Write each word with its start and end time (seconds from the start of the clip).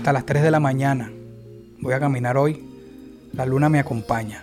Hasta 0.00 0.14
las 0.14 0.24
3 0.24 0.42
de 0.42 0.50
la 0.50 0.60
mañana. 0.60 1.12
Voy 1.80 1.92
a 1.92 2.00
caminar 2.00 2.38
hoy. 2.38 2.64
La 3.34 3.44
luna 3.44 3.68
me 3.68 3.78
acompaña. 3.78 4.42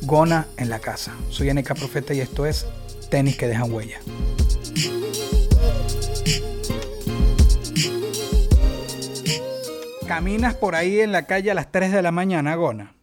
Gona 0.00 0.46
en 0.56 0.70
la 0.70 0.78
casa. 0.78 1.12
Soy 1.28 1.52
NK 1.52 1.74
Profeta 1.74 2.14
y 2.14 2.20
esto 2.20 2.46
es 2.46 2.64
Tenis 3.10 3.36
que 3.36 3.48
dejan 3.48 3.70
huella. 3.70 3.98
Caminas 10.06 10.54
por 10.54 10.74
ahí 10.74 11.00
en 11.00 11.12
la 11.12 11.26
calle 11.26 11.50
a 11.50 11.54
las 11.54 11.70
3 11.70 11.92
de 11.92 12.02
la 12.02 12.12
mañana, 12.12 12.54
Gona. 12.56 12.94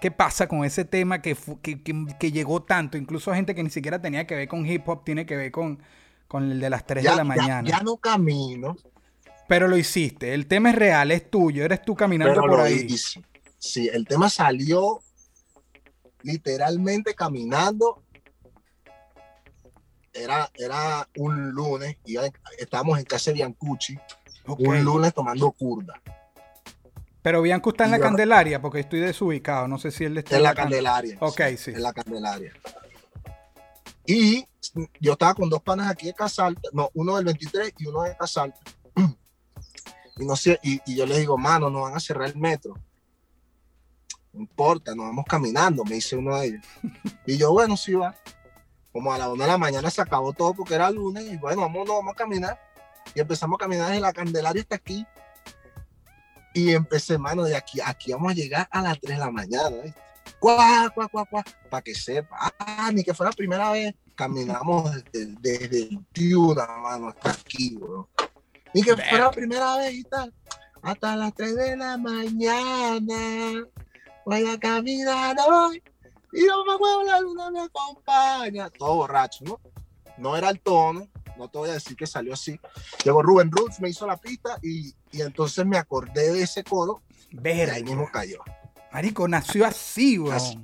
¿Qué 0.00 0.10
pasa 0.10 0.46
con 0.46 0.64
ese 0.64 0.84
tema 0.84 1.22
que, 1.22 1.36
que, 1.62 1.82
que- 1.82 2.06
que 2.18 2.30
llegó 2.30 2.62
tanto? 2.62 2.98
Incluso 2.98 3.32
gente 3.32 3.54
que 3.54 3.62
ni 3.62 3.70
siquiera 3.70 4.00
tenía 4.00 4.26
que 4.26 4.34
ver 4.36 4.48
con 4.48 4.66
hip 4.66 4.86
hop, 4.88 5.02
tiene 5.04 5.24
que 5.24 5.36
ver 5.36 5.50
con, 5.50 5.78
con 6.28 6.50
el 6.50 6.60
de 6.60 6.70
las 6.70 6.86
3 6.86 7.02
de 7.02 7.10
la 7.10 7.16
ya, 7.16 7.24
mañana. 7.24 7.68
ya 7.68 7.80
no 7.80 7.96
camino, 7.96 8.76
Pero 9.48 9.68
lo 9.68 9.76
hiciste. 9.76 10.32
El 10.34 10.46
tema 10.46 10.70
es 10.70 10.76
real, 10.76 11.10
es 11.10 11.30
tuyo. 11.30 11.64
Eres 11.64 11.82
tú 11.82 11.94
caminando 11.94 12.32
pero 12.32 12.42
por 12.42 12.58
lo 12.58 12.62
ahí. 12.64 12.86
hice. 12.88 13.22
Sí, 13.58 13.88
el 13.92 14.06
tema 14.06 14.28
salió 14.30 15.00
literalmente 16.22 17.14
caminando. 17.14 18.02
Era, 20.12 20.48
era 20.54 21.08
un 21.16 21.50
lunes, 21.50 21.96
iba- 22.04 22.22
estábamos 22.58 22.98
en 22.98 23.04
casa 23.04 23.30
de 23.30 23.34
Biancucci, 23.34 23.98
un 24.46 24.84
lunes 24.84 25.12
tomando 25.12 25.50
curda. 25.50 26.00
Pero 27.20 27.42
Bianco 27.42 27.70
está 27.70 27.86
en 27.86 27.90
la 27.92 27.96
Yo- 27.96 28.02
Candelaria 28.04 28.60
porque 28.60 28.80
estoy 28.80 29.00
desubicado. 29.00 29.66
No 29.66 29.78
sé 29.78 29.90
si 29.90 30.04
él 30.04 30.16
está 30.18 30.36
En 30.36 30.42
la 30.44 30.54
Can- 30.54 30.64
Candelaria. 30.66 31.16
Ok, 31.20 31.40
sí. 31.56 31.72
En 31.72 31.82
la 31.82 31.92
Candelaria. 31.92 32.52
Y 34.06 34.46
yo 35.00 35.12
estaba 35.12 35.34
con 35.34 35.48
dos 35.50 35.62
panas 35.62 35.90
aquí 35.90 36.06
de 36.06 36.14
Casalta, 36.14 36.68
no, 36.72 36.90
uno 36.94 37.16
del 37.16 37.24
23 37.24 37.72
y 37.78 37.86
uno 37.86 38.02
de 38.02 38.16
Casalta. 38.16 38.58
Y 40.16 40.24
no 40.24 40.34
y, 40.62 40.94
yo 40.94 41.06
les 41.06 41.18
digo, 41.18 41.36
mano, 41.36 41.70
nos 41.70 41.82
van 41.82 41.96
a 41.96 42.00
cerrar 42.00 42.28
el 42.28 42.36
metro. 42.36 42.74
No 44.32 44.40
importa, 44.40 44.94
nos 44.94 45.06
vamos 45.06 45.24
caminando, 45.28 45.84
me 45.84 45.96
dice 45.96 46.16
uno 46.16 46.36
de 46.38 46.46
ellos. 46.46 46.66
Y 47.26 47.36
yo, 47.36 47.52
bueno, 47.52 47.76
sí 47.76 47.94
va. 47.94 48.14
Como 48.92 49.12
a 49.12 49.18
la 49.18 49.28
una 49.28 49.44
de 49.44 49.50
la 49.50 49.58
mañana 49.58 49.90
se 49.90 50.00
acabó 50.00 50.32
todo 50.32 50.54
porque 50.54 50.74
era 50.74 50.90
lunes, 50.90 51.24
y 51.24 51.36
bueno, 51.36 51.62
vamos, 51.62 51.86
no, 51.86 51.94
vamos 51.94 52.12
a 52.12 52.16
caminar. 52.16 52.60
Y 53.14 53.20
empezamos 53.20 53.56
a 53.56 53.64
caminar 53.64 53.88
desde 53.88 54.00
la 54.00 54.12
Candelaria 54.12 54.62
hasta 54.62 54.76
aquí. 54.76 55.04
Y 56.54 56.72
empecé, 56.72 57.18
mano, 57.18 57.42
de 57.42 57.56
aquí, 57.56 57.80
aquí 57.84 58.12
vamos 58.12 58.30
a 58.30 58.34
llegar 58.34 58.68
a 58.70 58.82
las 58.82 59.00
3 59.00 59.16
de 59.16 59.24
la 59.24 59.30
mañana. 59.30 59.76
Cuá, 60.38 60.90
cuá, 60.94 61.08
cuá, 61.08 61.24
cuá, 61.24 61.44
para 61.68 61.82
que 61.82 61.94
sepa. 61.94 62.52
Ah, 62.58 62.90
ni 62.92 63.02
que 63.02 63.14
fuera 63.14 63.30
la 63.30 63.36
primera 63.36 63.72
vez. 63.72 63.94
Caminamos 64.14 64.94
desde, 65.10 65.34
desde 65.40 65.82
el 65.82 66.06
Tiuna, 66.12 66.66
mano, 66.66 67.08
hasta 67.08 67.32
aquí, 67.32 67.76
bro. 67.76 68.08
Ni 68.74 68.82
que 68.82 68.94
fuera 68.96 69.18
la 69.18 69.30
primera 69.30 69.76
vez 69.76 69.94
y 69.94 70.04
tal. 70.04 70.34
Hasta 70.82 71.16
las 71.16 71.34
3 71.34 71.56
de 71.56 71.76
la 71.76 71.96
mañana. 71.96 73.64
Voy 74.26 74.46
a 74.46 74.58
caminar 74.58 75.36
hoy. 75.48 75.82
Y 76.32 76.46
yo 76.46 76.64
me 76.64 76.74
acuerdo, 76.74 77.04
la 77.04 77.20
luna 77.20 77.50
me 77.50 77.60
acompaña. 77.60 78.68
Todo 78.70 78.96
borracho, 78.96 79.44
¿no? 79.44 79.60
No 80.18 80.36
era 80.36 80.50
el 80.50 80.60
tono. 80.60 81.08
No 81.38 81.48
te 81.48 81.58
voy 81.58 81.70
a 81.70 81.74
decir 81.74 81.96
que 81.96 82.06
salió 82.06 82.34
así. 82.34 82.58
Llegó 83.04 83.22
Rubén 83.22 83.50
Roots, 83.50 83.80
me 83.80 83.88
hizo 83.88 84.06
la 84.06 84.16
pista 84.16 84.58
y, 84.62 84.94
y 85.12 85.22
entonces 85.22 85.64
me 85.64 85.78
acordé 85.78 86.32
de 86.32 86.42
ese 86.42 86.62
coro 86.62 87.02
y 87.30 87.36
Verga. 87.38 87.74
ahí 87.74 87.84
mismo 87.84 88.08
cayó. 88.12 88.40
Marico, 88.92 89.26
nació 89.26 89.66
así, 89.66 90.18
weón. 90.18 90.36
Así. 90.36 90.60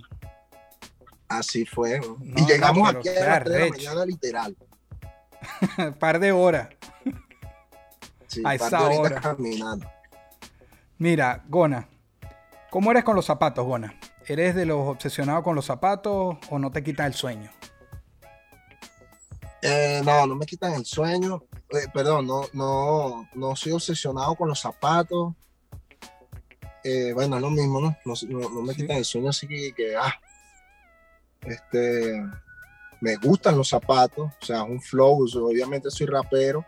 Así 1.29 1.65
fue. 1.65 2.01
y 2.37 2.45
llegamos 2.47 2.93
no, 2.93 2.99
aquí 2.99 3.09
a 3.09 3.13
las 3.13 3.45
3 3.45 3.55
de 3.55 3.61
la 3.61 3.71
mañana, 3.71 4.07
literal. 4.07 4.57
Par 5.99 6.19
de 6.19 6.33
horas. 6.33 6.69
Sí, 8.31 8.43
A 8.45 8.55
esa 8.55 8.89
hora. 8.89 9.21
caminando. 9.21 9.91
Mira, 10.99 11.43
Gona. 11.49 11.89
¿Cómo 12.71 12.91
eres 12.93 13.03
con 13.03 13.17
los 13.17 13.27
zapatos, 13.27 13.67
Gona? 13.67 13.99
¿Eres 14.27 14.55
de 14.55 14.65
los 14.67 14.87
obsesionados 14.87 15.43
con 15.43 15.57
los 15.57 15.65
zapatos 15.67 16.37
o 16.49 16.59
no 16.61 16.71
te 16.71 16.85
quitan 16.85 17.07
el 17.07 17.15
sueño? 17.15 17.51
Eh, 19.63 20.01
no, 20.05 20.27
no 20.27 20.37
me 20.37 20.47
quitan 20.47 20.75
el 20.75 20.87
sueño. 20.87 21.43
Eh, 21.71 21.89
perdón, 21.93 22.27
no, 22.29 22.43
no, 22.53 23.29
no 23.35 23.57
soy 23.57 23.73
obsesionado 23.73 24.35
con 24.37 24.49
los 24.49 24.61
zapatos. 24.61 25.35
Eh, 26.85 27.13
bueno, 27.13 27.37
es 27.37 27.43
lo 27.43 27.51
mismo, 27.51 27.81
¿no? 27.81 27.97
No, 28.05 28.15
no- 28.29 28.49
no 28.49 28.63
me 28.63 28.73
Sí. 28.75 28.83
quitan 28.83 28.97
el 28.99 29.05
sueño, 29.05 29.31
así 29.31 29.49
que, 29.49 29.73
que, 29.75 29.97
ah, 29.97 30.15
este, 31.43 32.23
me 33.01 33.17
gustan 33.17 33.57
los 33.59 33.69
zapatos, 33.69 34.31
o 34.41 34.45
sea, 34.47 34.63
es 34.63 34.69
un 34.69 34.81
flow, 34.81 35.27
obviamente 35.35 35.91
soy 35.91 36.07
rapero 36.07 36.65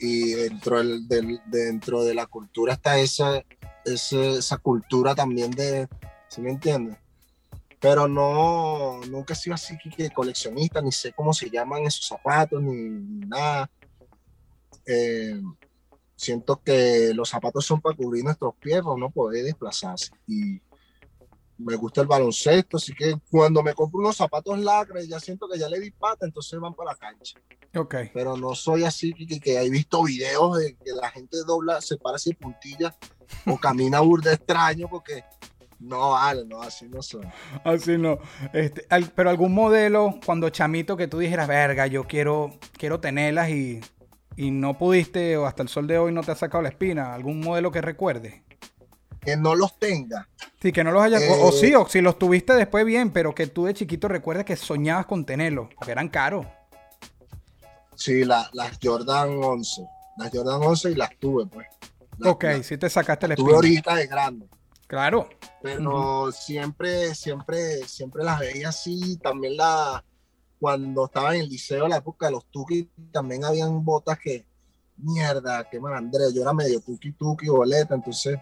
y 0.00 0.32
dentro, 0.32 0.82
del, 0.82 1.40
dentro 1.46 2.02
de 2.02 2.14
la 2.14 2.26
cultura 2.26 2.72
está 2.72 2.98
esa, 2.98 3.44
esa 3.84 4.56
cultura 4.58 5.14
también 5.14 5.50
de, 5.50 5.88
¿sí 6.28 6.40
me 6.40 6.50
entiendes? 6.50 6.96
Pero 7.78 8.08
no, 8.08 9.00
nunca 9.08 9.34
he 9.34 9.36
sido 9.36 9.54
así 9.54 9.76
que, 9.78 10.10
coleccionista, 10.10 10.80
ni 10.80 10.90
sé 10.90 11.12
cómo 11.12 11.32
se 11.34 11.50
llaman 11.50 11.84
esos 11.84 12.06
zapatos, 12.06 12.62
ni, 12.62 12.74
ni 12.74 13.26
nada. 13.26 13.70
Eh, 14.86 15.40
siento 16.16 16.60
que 16.62 17.12
los 17.14 17.28
zapatos 17.28 17.64
son 17.64 17.80
para 17.80 17.96
cubrir 17.96 18.24
nuestros 18.24 18.54
pies, 18.56 18.82
para 18.82 18.96
no 18.96 19.10
poder 19.10 19.44
desplazarse. 19.44 20.12
Y 20.26 20.60
me 21.60 21.76
gusta 21.76 22.00
el 22.00 22.06
baloncesto, 22.06 22.76
así 22.78 22.92
que 22.94 23.14
cuando 23.30 23.62
me 23.62 23.74
compro 23.74 24.00
unos 24.00 24.16
zapatos 24.16 24.58
lacres, 24.58 25.08
ya 25.08 25.20
siento 25.20 25.48
que 25.48 25.58
ya 25.58 25.68
le 25.68 25.78
di 25.80 25.90
pata, 25.90 26.26
entonces 26.26 26.58
van 26.58 26.74
para 26.74 26.92
la 26.92 26.96
cancha. 26.96 27.38
Ok. 27.76 27.94
Pero 28.12 28.36
no 28.36 28.54
soy 28.54 28.84
así 28.84 29.12
que, 29.12 29.26
que, 29.26 29.40
que 29.40 29.60
he 29.60 29.70
visto 29.70 30.02
videos 30.02 30.58
de 30.58 30.74
que 30.76 30.92
la 30.92 31.10
gente 31.10 31.36
dobla, 31.46 31.80
se 31.80 31.96
para 31.96 32.18
de 32.24 32.34
puntillas 32.34 32.96
o 33.46 33.56
camina 33.58 34.00
burda 34.00 34.32
extraño, 34.32 34.88
porque 34.88 35.22
no 35.78 36.10
vale, 36.10 36.44
no, 36.44 36.60
así 36.60 36.88
no 36.88 37.00
soy. 37.00 37.26
Así 37.64 37.96
no. 37.96 38.18
Este, 38.52 38.86
al- 38.90 39.10
pero 39.14 39.30
algún 39.30 39.54
modelo, 39.54 40.18
cuando 40.26 40.50
chamito, 40.50 40.96
que 40.96 41.08
tú 41.08 41.18
dijeras, 41.18 41.46
verga, 41.48 41.86
yo 41.86 42.04
quiero, 42.04 42.50
quiero 42.72 43.00
tenerlas 43.00 43.50
y, 43.50 43.80
y 44.36 44.50
no 44.50 44.76
pudiste, 44.76 45.36
o 45.36 45.46
hasta 45.46 45.62
el 45.62 45.68
sol 45.68 45.86
de 45.86 45.98
hoy 45.98 46.12
no 46.12 46.22
te 46.22 46.32
ha 46.32 46.36
sacado 46.36 46.62
la 46.62 46.70
espina. 46.70 47.14
¿Algún 47.14 47.40
modelo 47.40 47.70
que 47.70 47.80
recuerde? 47.80 48.42
Que 49.20 49.36
no 49.36 49.54
los 49.54 49.78
tenga. 49.78 50.28
Sí, 50.62 50.72
que 50.72 50.82
no 50.84 50.92
los 50.92 51.02
hayas. 51.02 51.22
o- 51.28 51.46
o 51.46 51.48
Eh. 51.50 51.52
sí, 51.52 51.74
o 51.74 51.86
si 51.88 52.00
los 52.00 52.18
tuviste 52.18 52.54
después 52.54 52.84
bien, 52.84 53.10
pero 53.12 53.34
que 53.34 53.46
tú 53.46 53.64
de 53.66 53.74
chiquito 53.74 54.08
recuerdes 54.08 54.44
que 54.44 54.56
soñabas 54.56 55.06
con 55.06 55.24
tenerlos, 55.24 55.68
porque 55.76 55.92
eran 55.92 56.08
caros. 56.08 56.46
Sí, 57.94 58.24
la- 58.24 58.48
las 58.52 58.78
Jordan 58.82 59.42
11. 59.42 59.82
Las 60.16 60.30
Jordan 60.32 60.60
11 60.62 60.90
y 60.90 60.94
las 60.94 61.10
tuve, 61.18 61.46
pues. 61.46 61.66
Las- 62.18 62.32
Ok, 62.32 62.44
sí 62.62 62.76
te 62.78 62.88
sacaste 62.90 63.28
la 63.28 63.34
tuve 63.36 63.54
ahorita 63.54 63.94
de 63.94 64.06
grande. 64.06 64.46
Claro. 64.86 65.28
Pero 65.62 66.32
siempre, 66.32 67.14
siempre, 67.14 67.86
siempre 67.86 68.24
las 68.24 68.40
veía 68.40 68.70
así. 68.70 69.18
También 69.18 69.56
la, 69.56 70.02
cuando 70.58 71.06
estaba 71.06 71.34
en 71.34 71.42
el 71.42 71.48
liceo, 71.48 71.86
la 71.88 71.96
época 71.98 72.26
de 72.26 72.32
los 72.32 72.46
tuki, 72.50 72.90
también 73.12 73.44
habían 73.44 73.84
botas 73.84 74.18
que, 74.18 74.44
mierda, 74.96 75.68
qué 75.70 75.78
malandreo. 75.78 76.30
Yo 76.30 76.42
era 76.42 76.52
medio 76.52 76.80
tuki 76.80 77.12
tuki, 77.12 77.48
boleta, 77.48 77.94
entonces 77.94 78.38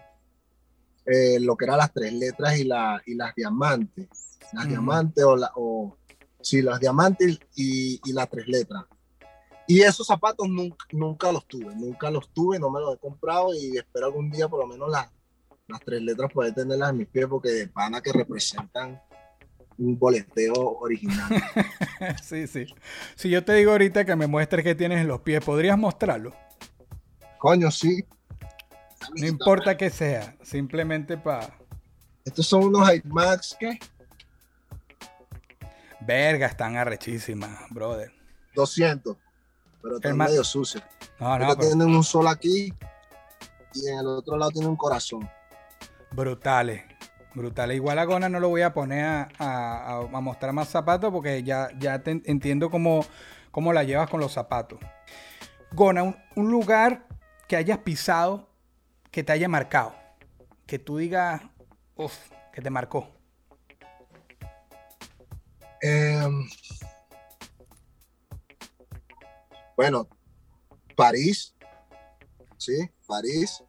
eh, 1.09 1.39
lo 1.39 1.55
que 1.57 1.65
eran 1.65 1.77
las 1.77 1.93
tres 1.93 2.13
letras 2.13 2.57
y, 2.57 2.63
la, 2.63 3.01
y 3.05 3.15
las 3.15 3.33
diamantes. 3.35 4.07
Las 4.53 4.67
diamantes 4.67 5.23
o, 5.23 5.35
la, 5.35 5.51
o 5.55 5.97
sí, 6.41 6.61
las 6.61 6.79
diamantes 6.79 7.39
y, 7.55 7.99
y 8.03 8.13
las 8.13 8.29
tres 8.29 8.47
letras. 8.47 8.85
Y 9.67 9.81
esos 9.81 10.07
zapatos 10.07 10.49
nunca, 10.49 10.85
nunca 10.91 11.31
los 11.31 11.45
tuve, 11.47 11.75
nunca 11.75 12.09
los 12.09 12.33
tuve, 12.33 12.57
no 12.57 12.71
me 12.71 12.79
los 12.79 12.95
he 12.95 12.97
comprado 12.97 13.53
y 13.53 13.77
espero 13.77 14.07
algún 14.07 14.31
día 14.31 14.47
por 14.47 14.59
lo 14.59 14.67
menos 14.67 14.89
las, 14.89 15.07
las 15.67 15.79
tres 15.81 16.01
letras 16.01 16.31
poder 16.33 16.53
tenerlas 16.53 16.89
en 16.89 16.97
mis 16.97 17.07
pies 17.07 17.27
porque 17.29 17.49
de 17.49 17.67
pana 17.67 18.01
que 18.01 18.11
representan 18.11 18.99
un 19.77 19.97
boleteo 19.97 20.53
original. 20.79 21.29
sí, 22.23 22.47
sí. 22.47 22.65
Si 23.15 23.29
yo 23.29 23.45
te 23.45 23.53
digo 23.53 23.71
ahorita 23.71 24.05
que 24.05 24.15
me 24.15 24.27
muestres 24.27 24.63
qué 24.63 24.75
tienes 24.75 25.01
en 25.01 25.07
los 25.07 25.21
pies, 25.21 25.43
¿podrías 25.43 25.77
mostrarlo? 25.77 26.33
Coño, 27.37 27.71
sí. 27.71 28.03
No 29.15 29.25
importa 29.27 29.75
que 29.77 29.89
sea, 29.89 30.35
simplemente 30.41 31.17
para... 31.17 31.49
Estos 32.25 32.45
son 32.47 32.65
unos 32.65 32.87
Air 32.89 33.05
Max 33.05 33.55
que 33.59 33.79
Verga, 36.01 36.47
están 36.47 36.77
arrechísimas, 36.77 37.51
brother. 37.69 38.11
200, 38.55 39.17
pero 39.81 39.95
están 39.97 40.17
Max- 40.17 40.31
medio 40.31 40.43
sucios. 40.43 40.83
No, 41.19 41.37
no, 41.37 41.47
pero- 41.55 41.67
tienen 41.69 41.87
un 41.95 42.03
sol 42.03 42.27
aquí 42.27 42.73
y 43.73 43.87
en 43.87 43.99
el 43.99 44.07
otro 44.07 44.37
lado 44.37 44.51
tiene 44.51 44.67
un 44.67 44.75
corazón. 44.75 45.29
Brutales. 46.11 46.83
Brutales. 47.35 47.75
Igual 47.75 47.99
a 47.99 48.05
Gona 48.05 48.27
no 48.29 48.39
lo 48.39 48.49
voy 48.49 48.61
a 48.63 48.73
poner 48.73 49.05
a, 49.05 49.29
a- 49.37 49.97
a 50.01 50.21
mostrar 50.21 50.51
más 50.53 50.67
zapatos 50.69 51.11
porque 51.11 51.43
ya, 51.43 51.69
ya 51.77 51.99
te 52.01 52.21
entiendo 52.25 52.69
cómo, 52.71 53.05
cómo 53.51 53.71
la 53.73 53.83
llevas 53.83 54.09
con 54.09 54.19
los 54.19 54.31
zapatos. 54.33 54.79
Gona, 55.71 56.01
un, 56.03 56.17
un 56.35 56.49
lugar 56.49 57.05
que 57.47 57.55
hayas 57.55 57.77
pisado 57.79 58.48
que 59.11 59.23
te 59.23 59.31
haya 59.31 59.47
marcado. 59.47 59.93
Que 60.65 60.79
tú 60.79 60.97
digas, 60.97 61.41
uff, 61.95 62.15
que 62.53 62.61
te 62.61 62.69
marcó. 62.69 63.09
Em, 65.81 66.47
bueno, 69.75 70.07
París, 70.95 71.55
sí, 72.57 72.89
París. 73.07 73.63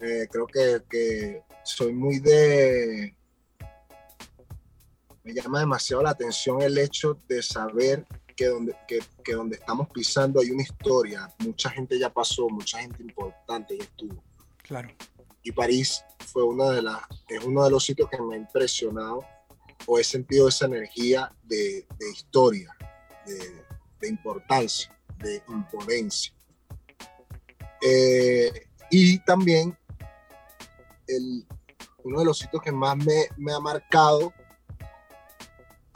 Eh, 0.00 0.28
creo 0.30 0.46
que, 0.46 0.82
que 0.88 1.42
soy 1.62 1.92
muy 1.92 2.18
de... 2.18 3.14
Me 5.24 5.34
llama 5.34 5.60
demasiado 5.60 6.02
la 6.02 6.10
atención 6.10 6.62
el 6.62 6.78
hecho 6.78 7.20
de 7.28 7.42
saber 7.42 8.06
que 8.38 8.46
donde, 8.46 8.76
que, 8.86 9.00
que 9.24 9.32
donde 9.32 9.56
estamos 9.56 9.88
pisando 9.90 10.40
hay 10.40 10.52
una 10.52 10.62
historia. 10.62 11.28
Mucha 11.40 11.70
gente 11.70 11.98
ya 11.98 12.08
pasó, 12.08 12.48
mucha 12.48 12.78
gente 12.78 13.02
importante 13.02 13.76
ya 13.76 13.82
estuvo. 13.82 14.22
Claro. 14.62 14.88
Y 15.42 15.50
París 15.50 16.04
fue 16.24 16.44
una 16.44 16.70
de 16.70 16.82
las, 16.82 17.02
es 17.28 17.44
uno 17.44 17.64
de 17.64 17.70
los 17.70 17.84
sitios 17.84 18.08
que 18.08 18.22
me 18.22 18.36
ha 18.36 18.38
impresionado 18.38 19.24
o 19.86 19.98
he 19.98 20.04
sentido 20.04 20.46
esa 20.46 20.66
energía 20.66 21.34
de, 21.42 21.84
de 21.98 22.10
historia, 22.12 22.76
de, 23.26 23.64
de 24.00 24.08
importancia, 24.08 24.96
de 25.16 25.42
imponencia. 25.48 26.32
Eh, 27.82 28.68
y 28.88 29.18
también 29.18 29.76
el, 31.08 31.44
uno 32.04 32.20
de 32.20 32.24
los 32.24 32.38
sitios 32.38 32.62
que 32.62 32.70
más 32.70 32.96
me, 32.98 33.26
me 33.36 33.52
ha 33.52 33.58
marcado 33.58 34.32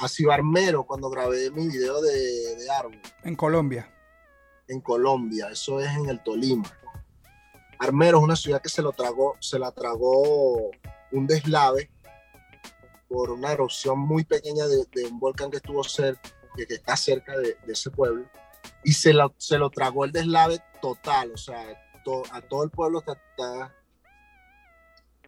ha 0.04 0.08
sido 0.08 0.32
Armero 0.32 0.84
cuando 0.84 1.08
grabé 1.10 1.50
mi 1.50 1.68
video 1.68 2.00
de, 2.00 2.56
de 2.56 2.70
árbol 2.70 3.00
En 3.24 3.36
Colombia. 3.36 3.88
en 4.68 4.80
Colombia, 4.80 5.48
eso 5.50 5.80
es 5.80 5.88
en 5.96 6.08
el 6.08 6.22
Tolima. 6.22 6.70
Armero 7.78 8.18
es 8.18 8.24
una 8.24 8.36
ciudad 8.36 8.60
que 8.62 8.68
se 8.68 8.82
lo 8.82 8.92
tragó, 8.92 9.36
se 9.40 9.58
la 9.58 9.72
tragó 9.72 10.70
un 11.10 11.26
deslave 11.26 11.90
por 13.08 13.30
una 13.30 13.52
erupción 13.52 13.98
muy 13.98 14.24
pequeña 14.24 14.66
de, 14.66 14.84
de 14.94 15.06
un 15.06 15.18
volcán 15.18 15.50
que 15.50 15.58
estuvo 15.58 15.82
cerca, 15.84 16.22
que, 16.56 16.66
que 16.66 16.74
está 16.74 16.96
cerca 16.96 17.36
de, 17.36 17.56
de 17.66 17.72
ese 17.72 17.90
pueblo, 17.90 18.24
y 18.84 18.92
se 18.92 19.12
lo, 19.12 19.34
se 19.36 19.58
lo 19.58 19.68
tragó 19.70 20.04
el 20.04 20.12
deslave 20.12 20.60
total, 20.80 21.32
o 21.32 21.36
sea, 21.36 21.62
to- 22.04 22.22
a 22.32 22.40
todo 22.40 22.64
el 22.64 22.70
pueblo 22.70 23.00
está, 23.00 23.12
está, 23.12 23.74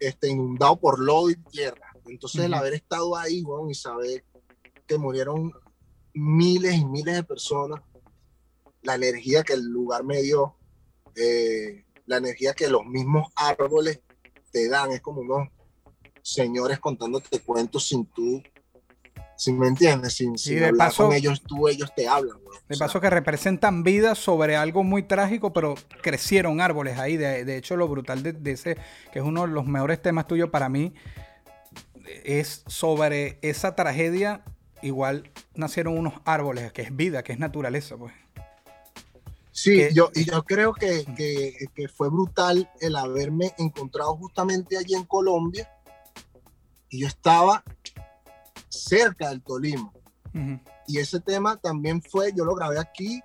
este, 0.00 0.28
inundado 0.28 0.76
por 0.76 0.98
lodo 0.98 1.30
y 1.30 1.36
tierra. 1.36 1.92
Entonces, 2.06 2.40
el 2.44 2.52
Ujú. 2.52 2.60
haber 2.60 2.74
estado 2.74 3.16
ahí, 3.16 3.42
weón, 3.42 3.70
y 3.70 3.74
saber 3.74 4.24
que 4.86 4.98
murieron 4.98 5.52
miles 6.12 6.74
y 6.74 6.84
miles 6.84 7.14
de 7.16 7.24
personas, 7.24 7.80
la 8.82 8.94
energía 8.94 9.42
que 9.42 9.54
el 9.54 9.64
lugar 9.64 10.04
me 10.04 10.22
dio, 10.22 10.56
eh, 11.16 11.84
la 12.06 12.18
energía 12.18 12.52
que 12.54 12.68
los 12.68 12.84
mismos 12.84 13.32
árboles 13.36 14.00
te 14.52 14.68
dan, 14.68 14.92
es 14.92 15.00
como 15.00 15.22
unos 15.22 15.48
señores 16.22 16.78
contándote 16.78 17.40
cuentos 17.40 17.88
sin 17.88 18.06
tú, 18.06 18.42
sin 19.36 19.58
me 19.58 19.66
entiendes, 19.68 20.14
sin, 20.14 20.38
sin 20.38 20.58
de 20.60 20.66
hablar 20.66 20.88
paso- 20.88 21.06
con 21.06 21.14
ellos, 21.16 21.42
tú, 21.42 21.66
ellos 21.68 21.92
te 21.96 22.06
hablan. 22.06 22.36
weón. 22.44 22.58
De 22.68 22.74
O 22.74 22.76
sea, 22.76 22.86
paso 22.86 23.00
que 23.00 23.10
representan 23.10 23.82
vida 23.82 24.14
sobre 24.14 24.56
algo 24.56 24.84
muy 24.84 25.02
trágico, 25.02 25.52
pero 25.52 25.74
crecieron 26.02 26.60
árboles 26.60 26.98
ahí. 26.98 27.16
De, 27.16 27.44
de 27.44 27.56
hecho, 27.56 27.76
lo 27.76 27.88
brutal 27.88 28.22
de, 28.22 28.32
de 28.32 28.52
ese, 28.52 28.76
que 29.12 29.18
es 29.18 29.24
uno 29.24 29.42
de 29.42 29.48
los 29.48 29.66
mejores 29.66 30.00
temas 30.00 30.26
tuyos 30.26 30.50
para 30.50 30.68
mí, 30.68 30.94
es 32.24 32.62
sobre 32.66 33.38
esa 33.42 33.74
tragedia. 33.74 34.44
Igual 34.84 35.30
nacieron 35.54 35.96
unos 35.96 36.14
árboles, 36.26 36.70
que 36.72 36.82
es 36.82 36.94
vida, 36.94 37.22
que 37.22 37.32
es 37.32 37.38
naturaleza, 37.38 37.96
pues. 37.96 38.12
Sí, 39.50 39.76
que- 39.78 39.94
yo, 39.94 40.10
y 40.14 40.24
yo 40.24 40.42
creo 40.44 40.74
que, 40.74 41.06
que, 41.16 41.54
que 41.74 41.88
fue 41.88 42.10
brutal 42.10 42.68
el 42.80 42.94
haberme 42.96 43.52
encontrado 43.56 44.14
justamente 44.16 44.76
allí 44.76 44.94
en 44.94 45.04
Colombia 45.04 45.70
y 46.90 47.00
yo 47.00 47.06
estaba 47.06 47.64
cerca 48.68 49.30
del 49.30 49.42
Tolima. 49.42 49.90
Y 50.86 50.98
ese 50.98 51.20
tema 51.20 51.56
también 51.56 52.02
fue, 52.02 52.32
yo 52.36 52.44
lo 52.44 52.54
grabé 52.54 52.78
aquí, 52.78 53.22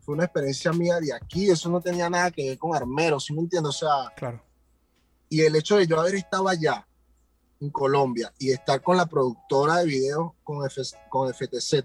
fue 0.00 0.14
una 0.16 0.24
experiencia 0.24 0.72
mía 0.72 0.98
de 1.00 1.14
aquí, 1.14 1.48
eso 1.48 1.70
no 1.70 1.80
tenía 1.80 2.10
nada 2.10 2.30
que 2.30 2.50
ver 2.50 2.58
con 2.58 2.74
Armero, 2.76 3.18
¿sí 3.20 3.32
me 3.32 3.40
entiendes? 3.40 3.70
O 3.70 3.86
sea, 3.86 4.12
Claro. 4.16 4.42
y 5.30 5.40
el 5.42 5.54
hecho 5.56 5.76
de 5.78 5.86
yo 5.86 5.98
haber 5.98 6.16
estado 6.16 6.46
allá 6.48 6.86
en 7.60 7.70
Colombia 7.70 8.32
y 8.38 8.50
estar 8.52 8.82
con 8.82 8.96
la 8.96 9.06
productora 9.06 9.76
de 9.78 9.86
videos 9.86 10.32
con, 10.42 10.66
F- 10.66 10.80
con 11.08 11.32
FTZ 11.32 11.84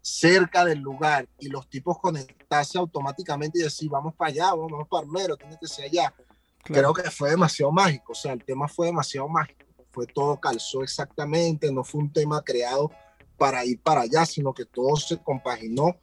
cerca 0.00 0.64
del 0.64 0.78
lugar 0.78 1.28
y 1.38 1.48
los 1.48 1.68
tipos 1.68 1.98
conectarse 1.98 2.78
automáticamente 2.78 3.58
y 3.58 3.62
decir 3.62 3.90
vamos 3.90 4.14
para 4.14 4.30
allá, 4.30 4.54
vamos 4.54 4.88
para 4.88 5.02
Armero, 5.02 5.36
tiene 5.36 5.58
que 5.60 5.66
ser 5.66 5.86
allá. 5.86 6.14
claro. 6.62 6.92
Creo 6.94 7.04
que 7.04 7.10
fue 7.10 7.30
demasiado 7.30 7.70
mágico, 7.72 8.12
o 8.12 8.14
sea, 8.14 8.32
el 8.32 8.42
tema 8.44 8.66
fue 8.68 8.86
demasiado 8.86 9.28
mágico, 9.28 9.66
fue 9.90 10.06
todo 10.06 10.40
calzó 10.40 10.82
exactamente, 10.82 11.70
no 11.70 11.84
fue 11.84 12.00
un 12.00 12.12
tema 12.12 12.42
creado 12.42 12.90
para 13.36 13.64
ir 13.66 13.80
para 13.82 14.02
allá, 14.02 14.24
sino 14.24 14.54
que 14.54 14.64
todo 14.64 14.96
se 14.96 15.18
compaginó. 15.22 15.96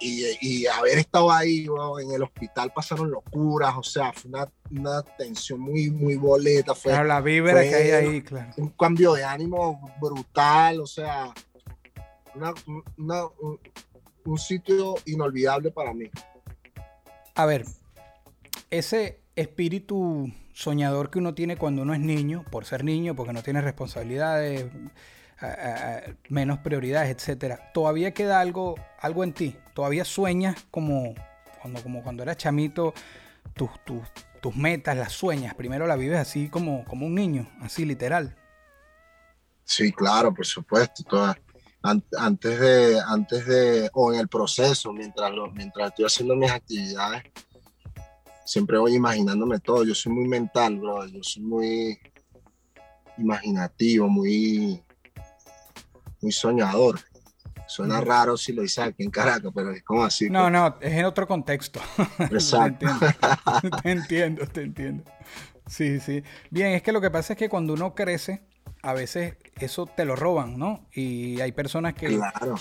Y, 0.00 0.24
y 0.40 0.66
haber 0.66 0.98
estado 0.98 1.30
ahí 1.30 1.66
en 2.02 2.10
el 2.12 2.22
hospital 2.24 2.72
pasaron 2.74 3.10
locuras, 3.12 3.74
o 3.76 3.82
sea, 3.82 4.12
fue 4.12 4.28
una, 4.30 4.48
una 4.70 5.02
tensión 5.16 5.60
muy, 5.60 5.88
muy 5.90 6.16
boleta, 6.16 6.74
fue 6.74 6.90
Claro, 6.92 7.06
la 7.06 7.20
vibra 7.20 7.52
fue- 7.52 7.68
que 7.68 7.74
hay 7.76 7.90
ahí, 7.92 8.22
claro. 8.22 8.50
un 8.56 8.70
cambio 8.70 9.12
de 9.14 9.22
ánimo 9.24 9.94
brutal, 10.00 10.80
o 10.80 10.86
sea, 10.86 11.32
una- 12.34 12.52
una- 12.98 13.24
un, 13.40 13.60
un 14.24 14.38
sitio 14.38 14.96
inolvidable 15.06 15.70
para 15.70 15.94
mí. 15.94 16.10
A 17.36 17.46
ver, 17.46 17.64
ese 18.70 19.20
espíritu 19.36 20.30
soñador 20.52 21.10
que 21.10 21.18
uno 21.20 21.34
tiene 21.34 21.56
cuando 21.56 21.82
uno 21.82 21.94
es 21.94 22.00
niño, 22.00 22.44
por 22.50 22.64
ser 22.64 22.84
niño, 22.84 23.14
porque 23.14 23.32
no 23.32 23.42
tiene 23.42 23.60
responsabilidades, 23.60 24.66
menos 26.28 26.58
prioridades, 26.60 27.10
etcétera, 27.10 27.70
todavía 27.72 28.12
queda 28.14 28.40
algo, 28.40 28.74
algo 29.00 29.24
en 29.24 29.32
ti. 29.32 29.56
Todavía 29.74 30.04
sueñas 30.04 30.56
como 30.70 31.14
cuando, 31.60 31.82
como 31.82 32.02
cuando 32.02 32.22
eras 32.22 32.36
chamito, 32.36 32.94
tus, 33.54 33.70
tus, 33.84 34.02
tus 34.40 34.54
metas, 34.56 34.96
las 34.96 35.12
sueñas. 35.12 35.54
Primero 35.54 35.86
la 35.86 35.96
vives 35.96 36.18
así 36.18 36.48
como, 36.48 36.84
como 36.84 37.06
un 37.06 37.14
niño, 37.14 37.50
así 37.60 37.84
literal. 37.84 38.36
Sí, 39.64 39.92
claro, 39.92 40.32
por 40.32 40.46
supuesto. 40.46 41.02
toda- 41.04 41.36
an- 41.82 42.04
antes 42.18 42.60
de, 42.60 43.00
antes 43.06 43.46
de, 43.46 43.90
o 43.94 44.12
en 44.12 44.20
el 44.20 44.28
proceso, 44.28 44.92
mientras, 44.92 45.32
mientras 45.54 45.88
estoy 45.88 46.04
haciendo 46.04 46.36
mis 46.36 46.50
actividades, 46.50 47.22
siempre 48.44 48.78
voy 48.78 48.94
imaginándome 48.94 49.58
todo. 49.58 49.84
Yo 49.84 49.94
soy 49.94 50.12
muy 50.12 50.28
mental, 50.28 50.78
bro. 50.78 51.06
Yo 51.06 51.22
soy 51.22 51.42
muy 51.42 51.98
imaginativo, 53.16 54.06
muy, 54.08 54.83
muy 56.24 56.32
soñador. 56.32 56.98
Suena 57.66 58.00
raro 58.00 58.36
si 58.36 58.52
lo 58.52 58.62
dice 58.62 58.82
aquí 58.82 59.04
en 59.04 59.10
Caracas, 59.10 59.50
pero 59.54 59.70
es 59.70 59.82
como 59.82 60.04
así. 60.04 60.28
No, 60.28 60.50
no, 60.50 60.76
es 60.80 60.92
en 60.92 61.04
otro 61.04 61.26
contexto. 61.26 61.80
Exacto. 62.18 62.86
Te 63.00 63.00
entiendo, 63.00 63.76
te 63.82 63.90
entiendo, 63.90 64.46
te 64.46 64.62
entiendo. 64.62 65.04
Sí, 65.66 66.00
sí. 66.00 66.22
Bien, 66.50 66.72
es 66.72 66.82
que 66.82 66.92
lo 66.92 67.00
que 67.00 67.10
pasa 67.10 67.32
es 67.34 67.38
que 67.38 67.48
cuando 67.48 67.72
uno 67.72 67.94
crece, 67.94 68.42
a 68.82 68.92
veces 68.92 69.36
eso 69.58 69.86
te 69.86 70.04
lo 70.04 70.14
roban, 70.14 70.58
¿no? 70.58 70.86
Y 70.92 71.40
hay 71.40 71.52
personas 71.52 71.94
que, 71.94 72.08
Claro. 72.08 72.56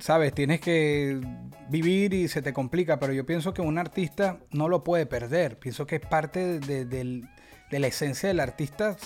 sabes, 0.00 0.34
tienes 0.34 0.60
que 0.60 1.20
vivir 1.68 2.12
y 2.12 2.26
se 2.26 2.42
te 2.42 2.52
complica, 2.52 2.98
pero 2.98 3.12
yo 3.12 3.24
pienso 3.24 3.54
que 3.54 3.62
un 3.62 3.78
artista 3.78 4.40
no 4.50 4.68
lo 4.68 4.82
puede 4.82 5.06
perder. 5.06 5.58
Pienso 5.60 5.86
que 5.86 5.96
es 5.96 6.02
parte 6.06 6.58
de, 6.58 6.84
del- 6.86 7.28
de 7.70 7.78
la 7.78 7.86
esencia 7.86 8.28
del 8.28 8.40
artista 8.40 8.96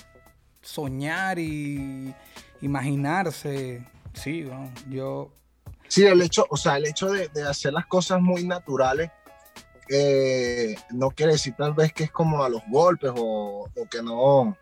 soñar 0.63 1.39
y 1.39 2.15
imaginarse. 2.63 3.85
Sí, 4.15 4.43
bueno, 4.45 4.71
yo... 4.89 5.31
Sí, 5.89 6.05
el 6.07 6.23
hecho, 6.23 6.47
o 6.49 6.57
sea, 6.57 6.77
el 6.77 6.87
hecho 6.87 7.11
de, 7.11 7.29
de 7.29 7.43
hacer 7.47 7.73
las 7.73 7.87
cosas 7.87 8.21
muy 8.21 8.45
naturales 8.45 9.11
eh, 9.89 10.75
no 10.91 11.11
quiere 11.11 11.33
decir 11.33 11.55
tal 11.57 11.75
vez 11.75 11.93
que 11.93 12.05
es 12.05 12.11
como 12.11 12.43
a 12.43 12.49
los 12.49 12.63
golpes 12.69 13.11
o, 13.15 13.69
o 13.75 13.87
que 13.91 14.03
no, 14.03 14.57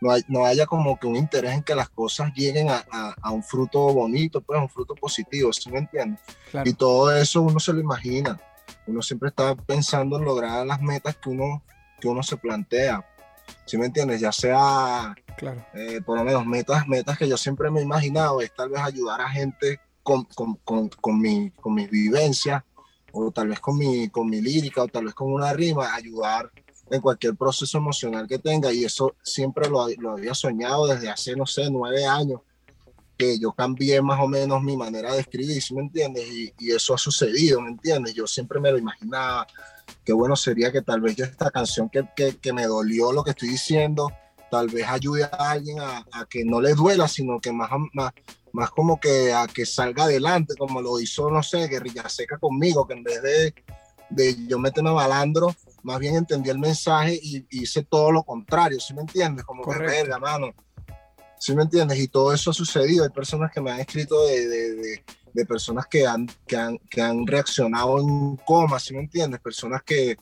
no, 0.00 0.10
hay- 0.10 0.24
no 0.28 0.46
haya 0.46 0.66
como 0.66 0.98
que 0.98 1.06
un 1.06 1.16
interés 1.16 1.52
en 1.52 1.62
que 1.62 1.74
las 1.74 1.90
cosas 1.90 2.32
lleguen 2.34 2.70
a, 2.70 2.84
a- 2.90 3.14
a 3.20 3.30
un 3.32 3.42
fruto 3.42 3.80
bonito, 3.92 4.40
pues 4.40 4.58
un 4.58 4.68
fruto 4.68 4.94
positivo, 4.94 5.52
¿sí 5.52 5.70
me 5.70 5.80
entiendes? 5.80 6.20
Claro. 6.50 6.68
Y 6.68 6.72
todo 6.72 7.14
eso 7.14 7.42
uno 7.42 7.60
se 7.60 7.72
lo 7.72 7.80
imagina. 7.80 8.40
Uno 8.86 9.02
siempre 9.02 9.28
está 9.28 9.54
pensando 9.54 10.16
en 10.16 10.24
lograr 10.24 10.66
las 10.66 10.80
metas 10.80 11.16
que 11.16 11.28
uno, 11.28 11.62
que 12.00 12.08
uno 12.08 12.22
se 12.22 12.36
plantea. 12.36 13.04
¿Sí 13.64 13.76
me 13.76 13.86
entiendes? 13.86 14.20
Ya 14.20 14.32
sea 14.32 15.14
Claro. 15.36 15.64
eh, 15.74 16.00
por 16.04 16.16
lo 16.18 16.24
menos 16.24 16.46
metas, 16.46 16.86
metas 16.88 17.18
que 17.18 17.28
yo 17.28 17.36
siempre 17.36 17.70
me 17.70 17.80
he 17.80 17.82
imaginado 17.82 18.40
es 18.40 18.54
tal 18.54 18.70
vez 18.70 18.80
ayudar 18.80 19.20
a 19.20 19.28
gente 19.28 19.80
con, 20.02 20.24
con, 20.24 20.54
con, 20.64 20.88
con, 20.88 21.20
mi, 21.20 21.50
con 21.50 21.74
mis 21.74 21.90
vivencias 21.90 22.62
o 23.12 23.30
tal 23.30 23.48
vez 23.48 23.60
con 23.60 23.76
mi, 23.78 24.08
con 24.08 24.28
mi 24.28 24.40
lírica, 24.40 24.82
o 24.82 24.88
tal 24.88 25.06
vez 25.06 25.14
con 25.14 25.32
una 25.32 25.52
rima, 25.52 25.94
ayudar 25.94 26.50
en 26.90 27.00
cualquier 27.00 27.34
proceso 27.34 27.78
emocional 27.78 28.28
que 28.28 28.38
tenga. 28.38 28.72
Y 28.72 28.84
eso 28.84 29.16
siempre 29.22 29.68
lo, 29.68 29.88
lo 29.98 30.12
había 30.12 30.34
soñado 30.34 30.86
desde 30.86 31.08
hace, 31.08 31.34
no 31.34 31.46
sé, 31.46 31.70
nueve 31.70 32.04
años, 32.04 32.42
que 33.16 33.38
yo 33.38 33.52
cambié 33.52 34.02
más 34.02 34.20
o 34.20 34.28
menos 34.28 34.62
mi 34.62 34.76
manera 34.76 35.14
de 35.14 35.20
escribir, 35.20 35.62
¿sí 35.62 35.74
me 35.74 35.80
entiendes? 35.80 36.28
Y, 36.30 36.52
y 36.58 36.72
eso 36.72 36.94
ha 36.94 36.98
sucedido, 36.98 37.60
¿me 37.62 37.70
entiendes? 37.70 38.14
Yo 38.14 38.26
siempre 38.26 38.60
me 38.60 38.70
lo 38.70 38.76
imaginaba. 38.76 39.46
Qué 40.04 40.12
bueno 40.12 40.36
sería 40.36 40.70
que 40.70 40.82
tal 40.82 41.00
vez 41.00 41.16
yo 41.16 41.24
esta 41.24 41.50
canción 41.50 41.88
que, 41.88 42.06
que, 42.14 42.36
que 42.36 42.52
me 42.52 42.66
dolió 42.66 43.12
lo 43.12 43.24
que 43.24 43.30
estoy 43.30 43.48
diciendo, 43.48 44.12
tal 44.50 44.68
vez 44.68 44.86
ayude 44.88 45.24
a 45.24 45.50
alguien 45.50 45.80
a, 45.80 46.04
a, 46.12 46.26
que 46.26 46.44
no 46.44 46.60
le 46.60 46.74
duela, 46.74 47.08
sino 47.08 47.40
que 47.40 47.52
más, 47.52 47.70
más, 47.92 48.12
más 48.52 48.70
como 48.70 48.98
que 49.00 49.32
a 49.32 49.46
que 49.46 49.66
salga 49.66 50.04
adelante, 50.04 50.54
como 50.56 50.80
lo 50.80 51.00
hizo, 51.00 51.30
no 51.30 51.42
sé, 51.42 51.68
Guerrilla 51.68 52.08
Seca 52.08 52.38
conmigo, 52.38 52.86
que 52.86 52.94
en 52.94 53.02
vez 53.02 53.22
de, 53.22 53.54
de 54.10 54.46
yo 54.46 54.58
meterme 54.58 54.92
balandro, 54.92 55.54
más 55.82 55.98
bien 55.98 56.16
entendí 56.16 56.50
el 56.50 56.58
mensaje 56.58 57.18
y, 57.20 57.38
y 57.50 57.62
hice 57.62 57.84
todo 57.84 58.10
lo 58.12 58.22
contrario, 58.22 58.80
¿sí 58.80 58.94
me 58.94 59.02
entiendes? 59.02 59.44
Como 59.44 59.62
Correcto. 59.62 59.90
que 59.90 59.98
verga, 59.98 60.18
mano. 60.18 60.54
¿Sí 61.38 61.54
me 61.54 61.62
entiendes? 61.62 61.98
Y 61.98 62.08
todo 62.08 62.32
eso 62.32 62.50
ha 62.50 62.54
sucedido. 62.54 63.04
Hay 63.04 63.10
personas 63.10 63.52
que 63.52 63.60
me 63.60 63.70
han 63.70 63.80
escrito 63.80 64.26
de, 64.26 64.48
de, 64.48 64.74
de, 64.74 65.04
de 65.34 65.46
personas 65.46 65.86
que 65.86 66.06
han, 66.06 66.26
que, 66.46 66.56
han, 66.56 66.78
que 66.90 67.02
han 67.02 67.26
reaccionado 67.26 68.00
en 68.00 68.36
coma, 68.36 68.80
¿sí 68.80 68.94
me 68.94 69.00
entiendes? 69.00 69.38
Personas 69.40 69.82
que, 69.82 70.16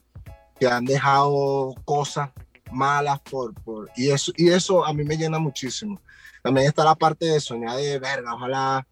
que 0.58 0.66
han 0.66 0.84
dejado 0.84 1.72
cosas 1.84 2.30
malas 2.70 3.20
por, 3.20 3.54
por 3.62 3.90
y 3.96 4.10
eso 4.10 4.32
y 4.36 4.48
eso 4.48 4.84
a 4.84 4.92
mí 4.92 5.04
me 5.04 5.16
llena 5.16 5.38
muchísimo. 5.38 6.00
También 6.42 6.66
está 6.66 6.84
la 6.84 6.94
parte 6.94 7.26
de 7.26 7.40
soñar 7.40 7.76
de 7.76 7.98
verga 7.98 8.34
ojalá 8.34 8.86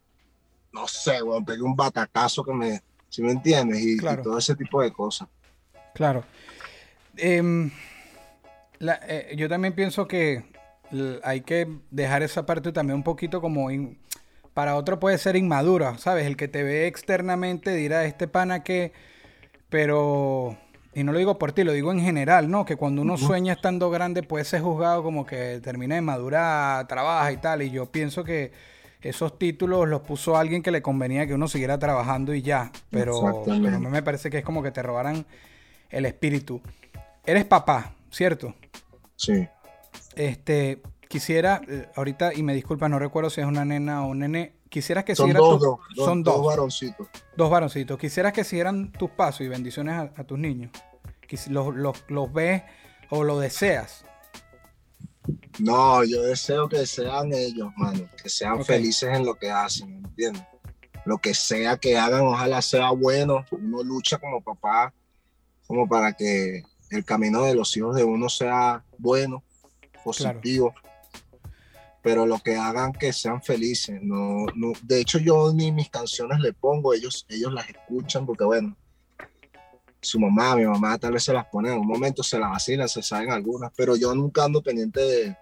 no 0.73 0.89
sé 0.89 1.21
bueno, 1.23 1.45
pegue 1.45 1.63
un 1.63 1.77
batacazo 1.77 2.43
que 2.45 2.53
me 2.53 2.83
si 3.09 3.23
me 3.23 3.33
entiendes 3.33 3.81
y, 3.81 3.99
claro. 3.99 4.21
y, 4.21 4.25
todo 4.25 4.39
ese 4.39 4.55
tipo 4.57 4.83
de 4.83 4.93
cosas 4.93 5.29
claro. 5.95 6.25
Eh, 7.17 7.71
la, 8.79 8.99
eh, 9.07 9.35
yo 9.37 9.49
también 9.49 9.75
pienso 9.75 10.09
que 10.09 10.51
hay 11.23 11.43
que 11.43 11.69
dejar 11.91 12.23
esa 12.23 12.47
parte 12.47 12.73
también 12.73 12.97
un 12.97 13.03
poquito 13.03 13.41
como 13.41 13.71
in, 13.71 13.99
para 14.55 14.77
otro 14.77 14.99
puede 14.99 15.19
ser 15.19 15.37
inmadura 15.37 15.99
sabes 15.99 16.27
el 16.27 16.37
que 16.37 16.49
te 16.49 16.63
ve 16.63 16.87
externamente 16.87 17.75
dirá 17.75 18.05
este 18.05 18.29
pana 18.29 18.63
que 18.63 18.93
pero 19.69 20.59
y 20.95 21.05
no 21.05 21.13
lo 21.13 21.19
digo 21.19 21.39
por 21.39 21.53
ti, 21.53 21.65
lo 21.65 21.73
digo 21.73 21.91
en 21.91 22.01
general, 22.01 22.51
¿no? 22.51 22.65
Que 22.65 22.77
cuando 22.77 23.03
uno 23.03 23.15
uh 23.15 23.17
-huh. 23.17 23.27
sueña 23.27 23.55
estando 23.55 23.91
grande 23.91 24.23
puede 24.23 24.45
ser 24.45 24.61
juzgado 24.61 25.03
como 25.03 25.25
que 25.25 25.61
termina 25.63 25.95
de 25.95 26.03
madurar, 26.03 26.87
trabaja 26.87 27.33
y 27.33 27.39
tal. 27.39 27.63
Y 27.63 27.71
yo 27.71 27.87
pienso 27.87 28.25
que 28.25 28.53
esos 29.01 29.39
títulos 29.39 29.89
los 29.89 30.03
puso 30.03 30.37
alguien 30.37 30.63
que 30.63 30.71
le 30.71 30.83
convenía 30.83 31.27
que 31.27 31.35
uno 31.35 31.49
siguiera 31.49 31.79
trabajando 31.79 32.35
y 32.35 32.43
ya. 32.43 32.71
Pero, 32.91 33.43
pero 33.45 33.77
a 33.77 33.79
mí 33.79 33.87
me 33.87 34.03
parece 34.03 34.31
que 34.31 34.39
es 34.39 34.45
como 34.45 34.63
que 34.63 34.71
te 34.71 34.83
robaran 34.83 35.25
el 35.91 36.05
espíritu. 36.05 36.61
Eres 37.25 37.45
papá, 37.47 37.95
¿cierto? 38.11 38.55
Sí. 39.17 39.49
Este, 40.15 40.83
quisiera, 41.09 41.63
eh, 41.69 41.89
ahorita, 41.97 42.35
y 42.35 42.43
me 42.43 42.55
disculpa, 42.55 42.89
no 42.89 42.99
recuerdo 42.99 43.31
si 43.31 43.41
es 43.41 43.47
una 43.47 43.65
nena 43.65 44.05
o 44.05 44.09
un 44.09 44.21
nene, 44.21 44.53
quisieras 44.73 45.05
que 45.05 45.15
son 45.15 45.27
siguieran 45.27 45.43
dos, 45.43 45.59
tu, 45.61 45.67
dos, 45.67 46.07
son 46.07 46.23
dos, 46.23 46.37
dos, 46.37 46.47
varoncitos. 46.47 47.09
Dos 47.37 47.51
varoncitos. 47.51 47.99
Quisieras 47.99 48.33
que 48.33 48.43
siguieran 48.43 48.91
tus 48.91 49.11
pasos 49.11 49.43
y 49.43 49.49
bendiciones 49.49 49.95
a, 49.95 50.13
a 50.17 50.25
tus 50.25 50.39
niños. 50.39 50.73
Los, 51.49 51.75
los, 51.75 52.05
los, 52.09 52.33
ves 52.33 52.63
o 53.11 53.23
lo 53.23 53.39
deseas. 53.39 54.05
No, 55.61 56.03
yo 56.05 56.23
deseo 56.23 56.69
que 56.69 56.87
sean 56.87 57.33
ellos, 57.33 57.71
mano. 57.77 58.09
Que 58.21 58.29
sean 58.29 58.55
okay. 58.55 58.65
felices 58.65 59.15
en 59.15 59.25
lo 59.25 59.35
que 59.35 59.51
hacen, 59.51 60.05
¿entiendes? 60.05 60.43
Lo 61.05 61.19
que 61.19 61.35
sea 61.35 61.77
que 61.77 61.99
hagan, 61.99 62.23
ojalá 62.23 62.63
sea 62.63 62.91
bueno. 62.91 63.45
Uno 63.51 63.83
lucha 63.83 64.19
como 64.19 64.41
papá, 64.41 64.93
como 65.67 65.87
para 65.89 66.15
que 66.15 66.63
el 66.91 67.05
camino 67.05 67.43
de 67.43 67.55
los 67.55 67.77
hijos 67.77 67.95
de 67.95 68.05
uno 68.05 68.29
sea 68.29 68.85
bueno, 68.99 69.43
positivo. 70.03 70.73
Claro 70.73 70.92
pero 72.03 72.27
lo 72.27 72.39
que 72.41 72.57
hagan 72.57 72.93
que 72.93 73.13
sean 73.13 73.41
felices. 73.43 74.01
No, 74.03 74.47
no, 74.57 74.73
de 74.83 75.01
hecho, 75.01 75.19
yo 75.19 75.53
ni 75.53 75.71
mis 75.71 75.89
canciones 75.89 76.41
le 76.41 76.53
pongo, 76.53 76.93
ellos, 76.93 77.25
ellos 77.29 77.53
las 77.53 77.69
escuchan 77.69 78.27
porque, 78.27 78.45
bueno, 78.45 78.77
su 80.01 80.19
mamá, 80.19 80.57
mi 80.57 80.65
mamá 80.67 80.99
tal 80.99 81.13
vez 81.13 81.23
se 81.23 81.33
las 81.33 81.47
pone 81.47 81.71
en 81.71 81.79
un 81.79 81.87
momento, 81.87 82.25
se 82.25 82.39
las 82.39 82.51
vacilan, 82.51 82.89
se 82.89 83.03
saben 83.03 83.31
algunas, 83.31 83.73
pero 83.77 83.95
yo 83.95 84.13
nunca 84.15 84.45
ando 84.45 84.61
pendiente 84.61 85.01
de, 85.01 85.37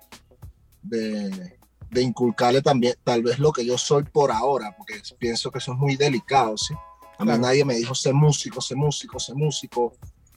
de, 0.83 1.59
de, 1.91 2.03
inculcarle 2.03 2.61
también, 2.61 2.95
tal 3.03 3.23
vez 3.23 3.39
lo 3.39 3.53
que 3.53 3.65
yo 3.65 3.79
soy 3.79 4.05
por 4.05 4.31
ahora, 4.31 4.75
porque 4.77 5.01
pienso 5.19 5.51
que 5.51 5.59
eso 5.59 5.73
es 5.73 5.79
muy 5.79 5.97
delicado, 5.97 6.59
¿sí? 6.59 6.75
A 7.19 7.25
mí 7.25 7.29
claro. 7.29 7.41
nadie 7.41 7.65
me 7.65 7.75
dijo, 7.75 7.95
sé 7.95 8.13
músico, 8.13 8.61
sé 8.61 8.75
músico, 8.75 9.19
sé 9.19 9.33
músico, 9.33 9.95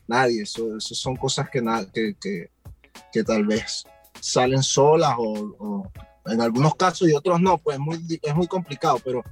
nadie, 0.07 0.43
eso, 0.43 0.77
eso 0.77 0.95
son 0.95 1.17
cosas 1.17 1.49
que, 1.49 1.61
que, 1.93 2.15
que, 2.19 2.49
que 3.11 3.23
tal 3.25 3.45
vez 3.45 3.83
salen 4.21 4.63
solas 4.63 5.15
o, 5.17 5.55
o 5.59 5.91
en 6.25 6.41
algunos 6.41 6.75
casos 6.75 7.09
y 7.09 7.13
otros 7.13 7.41
no, 7.41 7.57
pues 7.57 7.75
es 7.75 7.79
muy, 7.79 8.19
es 8.21 8.35
muy 8.35 8.47
complicado, 8.47 8.99
pero 9.03 9.23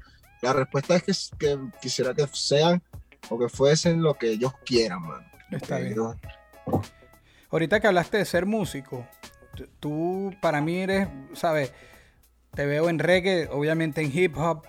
la 0.41 0.53
respuesta 0.53 0.95
es 0.95 1.03
que, 1.03 1.13
que 1.37 1.59
quisiera 1.81 2.13
que 2.13 2.27
sean 2.33 2.81
o 3.29 3.37
que 3.37 3.49
fuesen 3.49 4.01
lo 4.01 4.15
que 4.15 4.31
ellos 4.31 4.53
quieran, 4.65 5.01
man. 5.01 5.31
Está 5.51 5.79
bien. 5.79 5.95
Yo... 5.95 6.15
Ahorita 7.49 7.79
que 7.79 7.87
hablaste 7.87 8.17
de 8.17 8.25
ser 8.25 8.45
músico, 8.45 9.05
tú 9.79 10.33
para 10.41 10.61
mí 10.61 10.77
eres, 10.77 11.07
¿sabes? 11.33 11.73
Te 12.53 12.65
veo 12.65 12.89
en 12.89 12.99
reggae, 12.99 13.47
obviamente 13.51 14.01
en 14.01 14.17
hip 14.17 14.37
hop, 14.37 14.63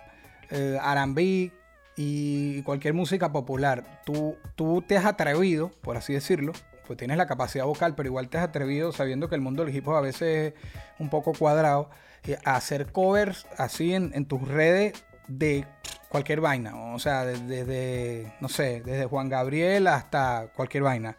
eh, 0.51 0.79
RB 0.79 1.53
y 1.97 2.63
cualquier 2.63 2.95
música 2.95 3.33
popular. 3.33 4.03
Tú, 4.05 4.37
tú 4.57 4.83
te 4.87 4.97
has 4.97 5.05
atrevido, 5.05 5.71
por 5.83 5.97
así 5.97 6.13
decirlo, 6.13 6.53
pues 6.87 6.99
tienes 6.99 7.17
la 7.17 7.27
capacidad 7.27 7.65
vocal, 7.65 7.95
pero 7.95 8.09
igual 8.09 8.29
te 8.29 8.39
has 8.39 8.45
atrevido 8.45 8.93
sabiendo 8.93 9.29
que 9.29 9.35
el 9.35 9.41
mundo 9.41 9.65
del 9.65 9.75
hip 9.75 9.87
hop 9.87 9.97
a 9.97 10.01
veces 10.01 10.53
es 10.53 10.61
un 10.99 11.09
poco 11.11 11.33
cuadrado 11.33 11.91
eh, 12.25 12.39
a 12.45 12.57
hacer 12.57 12.93
covers 12.93 13.47
así 13.59 13.95
en, 13.95 14.13
en, 14.15 14.27
tus 14.27 14.47
redes 14.47 15.05
de 15.29 15.67
cualquier 16.09 16.41
vaina. 16.41 16.77
O 16.95 16.99
sea, 16.99 17.25
desde, 17.25 17.65
de, 17.65 18.33
no 18.41 18.49
sé, 18.49 18.83
desde 18.85 19.07
Juan 19.07 19.29
Gabriel 19.29 19.87
hasta 19.87 20.49
cualquier 20.55 20.83
vaina. 20.83 21.17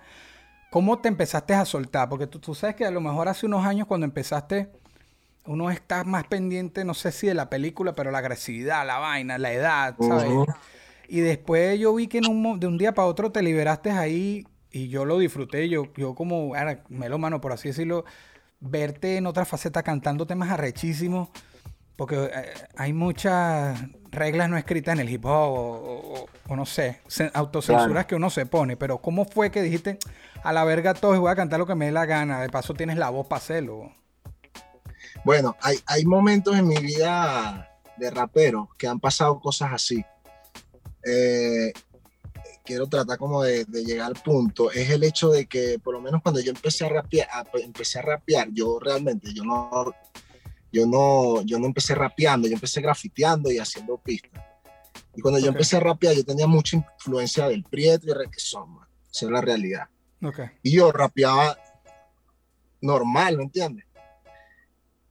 ¿Cómo 0.70 1.00
te 1.00 1.08
empezaste 1.08 1.54
a 1.54 1.66
soltar? 1.66 2.10
Porque 2.10 2.28
tú, 2.28 2.40
tú, 2.40 2.56
sabes 2.56 2.76
que 2.76 2.86
a 2.86 2.92
lo 2.92 3.02
mejor 3.02 3.28
hace 3.28 3.46
unos 3.46 3.66
años 3.66 3.88
cuando 3.88 4.06
empezaste, 4.06 4.72
uno 5.46 5.70
está 5.70 6.04
más 6.04 6.26
pendiente, 6.26 6.84
no 6.84 6.94
sé 6.94 7.12
si 7.12 7.28
de 7.28 7.34
la 7.34 7.50
película, 7.50 7.94
pero 7.94 8.12
la 8.12 8.20
agresividad, 8.20 8.86
la 8.86 8.98
vaina, 8.98 9.38
la 9.38 9.52
edad, 9.52 9.96
¿sabes? 10.00 10.30
Uh 10.30 10.46
-huh. 10.46 10.56
Y 11.08 11.20
después 11.20 11.80
yo 11.80 11.94
vi 11.94 12.08
que 12.08 12.20
en 12.20 12.28
un, 12.28 12.60
de 12.60 12.68
un 12.68 12.78
día 12.78 12.94
para 12.94 13.08
otro 13.08 13.32
te 13.32 13.42
liberaste 13.42 13.92
ahí 13.92 14.48
y 14.74 14.90
yo 14.90 15.06
lo 15.06 15.20
disfruté. 15.20 15.70
Yo, 15.70 15.94
yo 15.96 16.16
como, 16.16 16.58
era 16.58 16.84
melómano, 16.90 17.40
por 17.40 17.54
así 17.54 17.70
decirlo, 17.70 18.04
verte 18.60 19.18
en 19.18 19.28
otra 19.28 19.46
faceta 19.46 19.84
cantando 19.84 20.26
temas 20.26 20.50
arrechísimos, 20.50 21.30
porque 21.96 22.16
eh, 22.34 22.54
hay 22.76 22.92
muchas 22.92 23.80
reglas 24.12 24.50
no 24.50 24.58
escritas 24.58 24.94
en 24.94 25.00
el 25.00 25.10
hip 25.10 25.26
hop 25.26 25.32
o, 25.32 26.22
o, 26.22 26.26
o 26.48 26.56
no 26.56 26.66
sé, 26.66 27.02
autocensuras 27.34 27.88
claro. 27.92 28.08
que 28.08 28.16
uno 28.16 28.30
se 28.30 28.46
pone, 28.46 28.76
pero 28.76 28.98
¿cómo 28.98 29.26
fue 29.26 29.52
que 29.52 29.62
dijiste 29.62 30.00
a 30.44 30.52
la 30.52 30.64
verga 30.64 30.94
todo 30.94 31.16
y 31.16 31.20
voy 31.20 31.32
a 31.32 31.36
cantar 31.36 31.60
lo 31.60 31.68
que 31.68 31.76
me 31.76 31.86
dé 31.86 31.92
la 31.92 32.06
gana? 32.06 32.42
De 32.42 32.50
paso 32.50 32.74
tienes 32.74 32.98
la 32.98 33.10
voz 33.10 33.28
para 33.28 33.38
hacerlo. 33.38 33.92
Bueno, 35.24 35.56
hay, 35.62 35.78
hay 35.86 36.06
momentos 36.06 36.58
en 36.58 36.68
mi 36.68 36.78
vida 36.78 37.70
de 37.98 38.10
rapero 38.10 38.70
que 38.78 38.88
han 38.88 39.00
pasado 39.00 39.40
cosas 39.40 39.72
así. 39.72 40.04
Eh, 41.06 41.74
quiero 42.64 42.88
tratar 42.88 43.18
como 43.18 43.44
de, 43.44 43.66
de, 43.66 43.84
llegar 43.84 44.08
al 44.08 44.22
punto 44.22 44.72
es 44.72 44.90
el 44.90 45.04
hecho 45.04 45.30
de 45.30 45.46
que 45.46 45.80
por 45.80 45.94
lo 45.94 46.02
menos 46.02 46.22
cuando 46.22 46.42
yo 46.42 46.52
empecé 46.52 46.86
a 46.86 46.90
rapear, 46.90 47.28
a, 47.32 47.46
empecé 47.56 48.00
a 48.00 48.04
rapear, 48.04 48.50
yo 48.52 48.80
realmente, 48.80 49.34
yo 49.34 49.44
no, 49.44 49.94
yo 50.72 50.86
no, 50.86 51.42
yo 51.44 51.60
no 51.60 51.66
empecé 51.66 51.96
rapeando, 51.96 52.48
yo 52.48 52.56
empecé 52.56 52.82
grafiteando 52.82 53.52
y 53.52 53.60
haciendo 53.60 53.98
pistas. 53.98 54.44
Y 55.16 55.22
cuando 55.22 55.38
okay. 55.38 55.46
yo 55.46 55.52
empecé 55.52 55.78
a 55.78 55.82
rapear, 55.82 56.16
yo 56.16 56.24
tenía 56.24 56.48
mucha 56.48 56.78
influencia 56.78 57.48
del 57.48 57.64
Prieto 57.64 58.08
y 58.10 58.14
Requesón, 58.14 58.76
man. 58.76 58.88
esa 59.12 59.26
es 59.26 59.32
la 59.32 59.42
realidad. 59.42 59.88
Okay. 60.22 60.48
Y 60.64 60.72
yo 60.72 60.92
rapeaba 60.92 61.58
normal, 62.82 63.38
¿me 63.38 63.44
entiendes? 63.44 63.86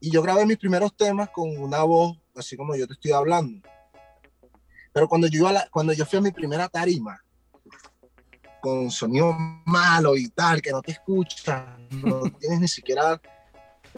Y 0.01 0.11
yo 0.11 0.23
grabé 0.23 0.45
mis 0.47 0.59
primeros 0.59 0.97
temas 0.97 1.31
con 1.31 1.57
una 1.57 1.83
voz 1.85 2.19
así 2.35 2.57
como 2.57 2.75
yo 2.75 2.87
te 2.87 2.95
estoy 2.95 3.13
hablando. 3.13 3.67
Pero 4.93 5.09
cuando 5.09 5.27
yo, 5.27 5.41
iba 5.41 5.51
a 5.51 5.53
la, 5.53 5.69
cuando 5.71 5.93
yo 5.93 6.05
fui 6.05 6.19
a 6.19 6.23
mi 6.23 6.33
primera 6.33 6.69
tarima, 6.69 7.22
con 8.63 8.93
sonido 8.93 9.35
malo 9.67 10.17
y 10.17 10.29
tal, 10.29 10.63
que 10.63 10.71
no 10.71 10.81
te 10.81 10.93
escucha, 10.93 11.77
no 11.91 12.23
tienes 12.41 12.61
ni 12.61 12.69
siquiera 12.69 13.21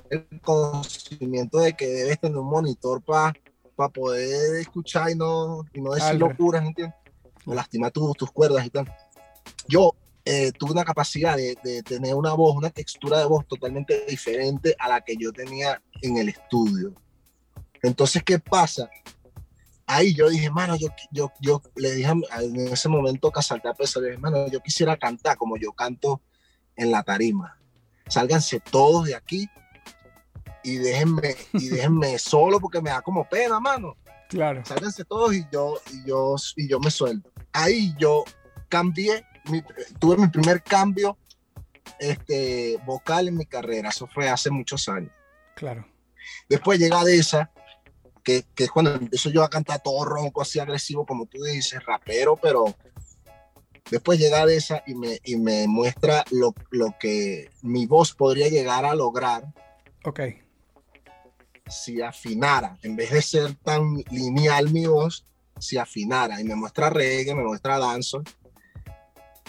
el 0.09 0.27
conocimiento 0.41 1.59
de 1.59 1.75
que 1.75 1.87
debes 1.87 2.19
tener 2.19 2.39
un 2.39 2.49
monitor 2.49 3.03
para 3.03 3.35
pa 3.77 3.91
poder 3.91 4.61
escuchar 4.61 5.11
y 5.11 5.17
no, 5.17 5.67
y 5.75 5.81
no 5.83 5.93
decir 5.93 6.15
locuras, 6.15 6.65
¿entiendes? 6.65 6.97
Lastima 7.45 7.91
tus, 7.91 8.17
tus 8.17 8.31
cuerdas 8.31 8.65
y 8.65 8.71
tal. 8.71 8.91
Yo 9.69 9.95
eh, 10.25 10.51
tuve 10.53 10.73
una 10.73 10.85
capacidad 10.85 11.37
de, 11.37 11.59
de, 11.63 11.83
tener 11.83 12.15
una 12.15 12.33
voz, 12.33 12.57
una 12.57 12.71
textura 12.71 13.19
de 13.19 13.27
voz 13.27 13.47
totalmente 13.47 14.07
diferente 14.07 14.75
a 14.79 14.89
la 14.89 15.03
que 15.03 15.15
yo 15.17 15.31
tenía 15.31 15.83
en 16.01 16.17
el 16.17 16.31
estudio. 16.31 16.95
Entonces, 17.83 18.23
¿qué 18.23 18.39
pasa? 18.39 18.89
Ahí 19.87 20.15
yo 20.15 20.29
dije, 20.31 20.51
mano, 20.51 20.77
yo, 20.77 20.89
yo, 21.11 21.33
yo 21.41 21.63
le 21.77 21.93
dije 21.93 22.09
a- 22.31 22.43
en 22.43 22.69
ese 22.69 22.89
momento 22.89 23.31
que 23.31 23.43
salté 23.43 23.69
a 23.69 23.75
pesar, 23.75 24.03
le 24.03 24.11
dije, 24.11 24.21
mano, 24.21 24.47
yo 24.49 24.61
quisiera 24.61 24.97
cantar 24.97 25.37
como 25.37 25.57
yo 25.57 25.73
canto 25.73 26.23
en 26.77 26.91
la 26.91 27.03
tarima. 27.03 27.59
Sálganse 28.09 28.61
todos 28.61 29.07
de 29.07 29.15
aquí 29.15 29.49
y 30.63 30.77
déjenme, 30.77 31.35
y 31.53 31.69
déjenme 31.69 32.19
solo 32.19 32.59
porque 32.61 32.81
me 32.81 32.91
da 32.91 33.03
como 33.03 33.29
pena, 33.29 33.61
mano. 33.61 33.97
Claro. 34.29 34.65
Sálganse 34.65 35.05
todos 35.05 35.35
y 35.35 35.45
yo, 35.53 35.75
y 35.93 36.09
yo, 36.09 36.35
y 36.57 36.69
yo 36.69 36.81
me 36.81 36.91
suelto. 36.91 37.31
Ahí 37.53 37.95
yo 37.99 38.25
cambié, 38.69 39.25
mi- 39.51 39.63
tuve 40.01 40.17
mi 40.17 40.29
primer 40.29 40.63
cambio 40.63 41.19
este, 41.99 42.79
vocal 42.87 43.29
en 43.29 43.37
mi 43.37 43.47
carrera. 43.47 43.91
Eso 43.91 44.07
fue 44.07 44.29
hace 44.29 44.51
muchos 44.51 44.89
años. 44.89 45.13
Claro. 45.55 45.87
Después 46.49 46.79
llega 46.79 47.05
de 47.05 47.17
esa, 47.19 47.51
que, 48.25 48.45
que 48.55 48.65
es 48.65 48.71
cuando 48.71 48.95
empiezo 48.95 49.31
yo 49.31 49.45
a 49.45 49.51
cantar 49.51 49.81
todo 49.83 50.05
ronco, 50.05 50.43
así 50.43 50.59
agresivo, 50.59 51.05
como 51.07 51.27
tú 51.27 51.43
dices, 51.45 51.85
rapero, 51.85 52.37
pero 52.37 52.75
después 53.91 54.19
llega 54.19 54.45
de 54.47 54.57
esa 54.57 54.83
y 54.87 54.95
me, 54.95 55.21
y 55.25 55.37
me 55.37 55.69
muestra 55.69 56.25
lo, 56.31 56.55
lo 56.71 56.95
que 56.99 57.51
mi 57.63 57.87
voz 57.87 58.15
podría 58.15 58.49
llegar 58.49 58.85
a 58.87 58.95
lograr 58.95 59.45
Ok. 60.05 60.21
si 61.69 62.01
afinara, 62.03 62.79
en 62.83 62.97
vez 62.97 63.11
de 63.11 63.23
ser 63.23 63.55
tan 63.57 63.97
lineal 64.11 64.71
mi 64.71 64.87
voz, 64.87 65.25
si 65.59 65.77
afinara. 65.79 66.41
Y 66.41 66.45
me 66.45 66.55
muestra 66.55 66.91
reggae, 66.91 67.35
me 67.35 67.45
muestra 67.45 67.79
dancehall. 67.79 68.25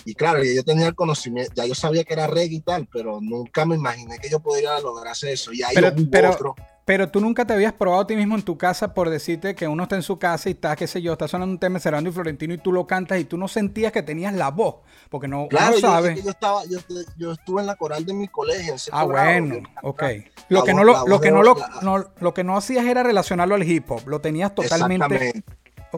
Y 0.05 0.13
claro, 0.13 0.43
yo 0.43 0.63
tenía 0.63 0.87
el 0.87 0.95
conocimiento, 0.95 1.51
ya 1.55 1.65
yo 1.65 1.73
sabía 1.73 2.03
que 2.03 2.13
era 2.13 2.27
reggae 2.27 2.55
y 2.57 2.61
tal, 2.61 2.87
pero 2.91 3.19
nunca 3.21 3.65
me 3.65 3.75
imaginé 3.75 4.19
que 4.19 4.29
yo 4.29 4.39
podría 4.39 4.79
lograr 4.79 5.11
hacer 5.13 5.29
eso. 5.31 5.51
Y 5.51 5.63
ahí 5.63 5.73
Pero- 5.73 5.93
hubo 5.97 6.09
pero- 6.11 6.31
otro. 6.31 6.55
Pero 6.85 7.09
tú 7.09 7.19
nunca 7.19 7.45
te 7.45 7.53
habías 7.53 7.73
probado 7.73 8.03
a 8.03 8.07
ti 8.07 8.15
mismo 8.15 8.35
en 8.35 8.43
tu 8.43 8.59
casa 8.59 8.93
por 8.93 9.09
decirte 9.09 9.55
que 9.55 9.67
uno 9.67 9.83
está 9.83 9.95
en 9.95 10.03
su 10.03 10.19
casa 10.19 10.49
y 10.49 10.51
está, 10.51 10.75
qué 10.75 10.85
sé 10.85 11.01
yo, 11.01 11.13
está 11.13 11.27
sonando 11.27 11.51
un 11.51 11.59
tema 11.59 11.79
Cerrando 11.79 12.11
y 12.11 12.13
Florentino 12.13 12.53
y 12.53 12.59
tú 12.59 12.71
lo 12.71 12.85
cantas 12.85 13.19
y 13.19 13.25
tú 13.25 13.37
no 13.37 13.47
sentías 13.47 13.91
que 13.91 14.03
tenías 14.03 14.35
la 14.35 14.51
voz, 14.51 14.75
porque 15.09 15.27
no, 15.27 15.47
Claro, 15.47 15.77
uno 15.79 15.79
yo, 16.13 16.29
estaba, 16.29 16.63
yo, 16.65 16.77
yo 17.17 17.31
estuve 17.31 17.61
en 17.61 17.67
la 17.67 17.75
coral 17.75 18.05
de 18.05 18.13
mi 18.13 18.27
colegio. 18.27 18.73
en 18.73 18.79
Ah, 18.91 19.03
grado, 19.05 19.31
bueno, 19.31 19.55
cantaba. 19.63 19.89
ok. 19.89 20.03
Lo 20.49 20.63
que 20.63 20.73
no 20.75 20.83
lo, 20.83 21.07
lo 21.07 21.19
que 21.19 21.31
no 21.31 21.41
lo, 21.41 21.55
la- 21.55 21.79
no- 21.81 22.05
lo 22.19 22.33
que 22.35 22.43
no 22.43 22.55
hacías 22.55 22.85
era 22.85 23.01
relacionarlo 23.01 23.55
al 23.55 23.63
hip 23.63 23.89
hop, 23.89 24.07
lo 24.07 24.21
tenías 24.21 24.53
totalmente. 24.53 25.05
Exactamente, 25.15 25.43